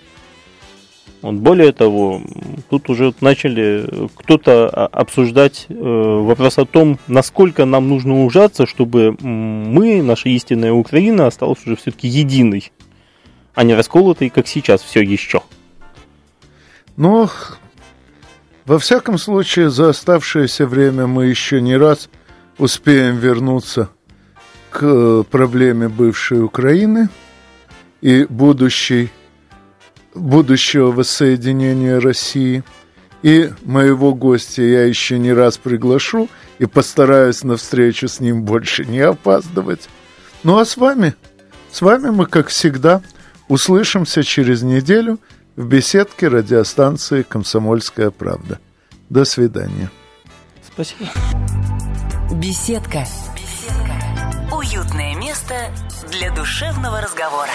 Вот, 1.22 1.35
более 1.35 1.72
того, 1.72 2.22
тут 2.70 2.88
уже 2.88 3.12
начали 3.20 3.87
кто-то 4.14 4.68
а, 4.68 4.87
обсуждать 4.87 5.66
э, 5.68 5.74
вопрос 5.74 6.59
о 6.59 6.64
том, 6.64 6.98
насколько 7.09 7.66
нам 7.66 7.90
нужно 7.90 8.24
ужаться, 8.24 8.66
чтобы 8.66 9.14
мы, 9.20 10.02
наша 10.02 10.30
истинная 10.30 10.72
Украина, 10.72 11.26
осталась 11.26 11.61
уже 11.66 11.76
все-таки 11.76 12.09
единой, 12.09 12.72
а 13.54 13.64
не 13.64 13.74
расколотой, 13.74 14.30
как 14.30 14.48
сейчас 14.48 14.80
все 14.80 15.02
еще. 15.02 15.42
Но, 17.00 17.30
во 18.66 18.78
всяком 18.78 19.16
случае, 19.16 19.70
за 19.70 19.88
оставшееся 19.88 20.66
время 20.66 21.06
мы 21.06 21.28
еще 21.28 21.62
не 21.62 21.74
раз 21.74 22.10
успеем 22.58 23.16
вернуться 23.16 23.88
к 24.68 24.80
э, 24.82 25.24
проблеме 25.30 25.88
бывшей 25.88 26.44
Украины 26.44 27.08
и 28.02 28.26
будущей, 28.28 29.08
будущего 30.14 30.90
воссоединения 30.92 32.00
России. 32.00 32.64
И 33.22 33.50
моего 33.64 34.12
гостя 34.12 34.60
я 34.60 34.84
еще 34.84 35.18
не 35.18 35.32
раз 35.32 35.56
приглашу 35.56 36.28
и 36.58 36.66
постараюсь 36.66 37.42
на 37.44 37.56
встречу 37.56 38.08
с 38.08 38.20
ним 38.20 38.42
больше 38.42 38.84
не 38.84 39.00
опаздывать. 39.00 39.88
Ну 40.42 40.58
а 40.58 40.66
с 40.66 40.76
вами, 40.76 41.14
с 41.72 41.80
вами 41.80 42.10
мы, 42.10 42.26
как 42.26 42.48
всегда, 42.48 43.00
услышимся 43.48 44.22
через 44.22 44.60
неделю– 44.60 45.18
в 45.61 45.66
беседке 45.66 46.29
радиостанции 46.29 47.23
«Комсомольская 47.23 48.11
правда». 48.11 48.59
До 49.11 49.27
свидания. 49.27 49.90
Спасибо. 50.66 51.11
Беседка. 52.33 53.05
Беседка. 53.37 54.57
Уютное 54.57 55.14
место 55.16 55.55
для 56.11 56.35
душевного 56.35 57.03
разговора. 57.03 57.51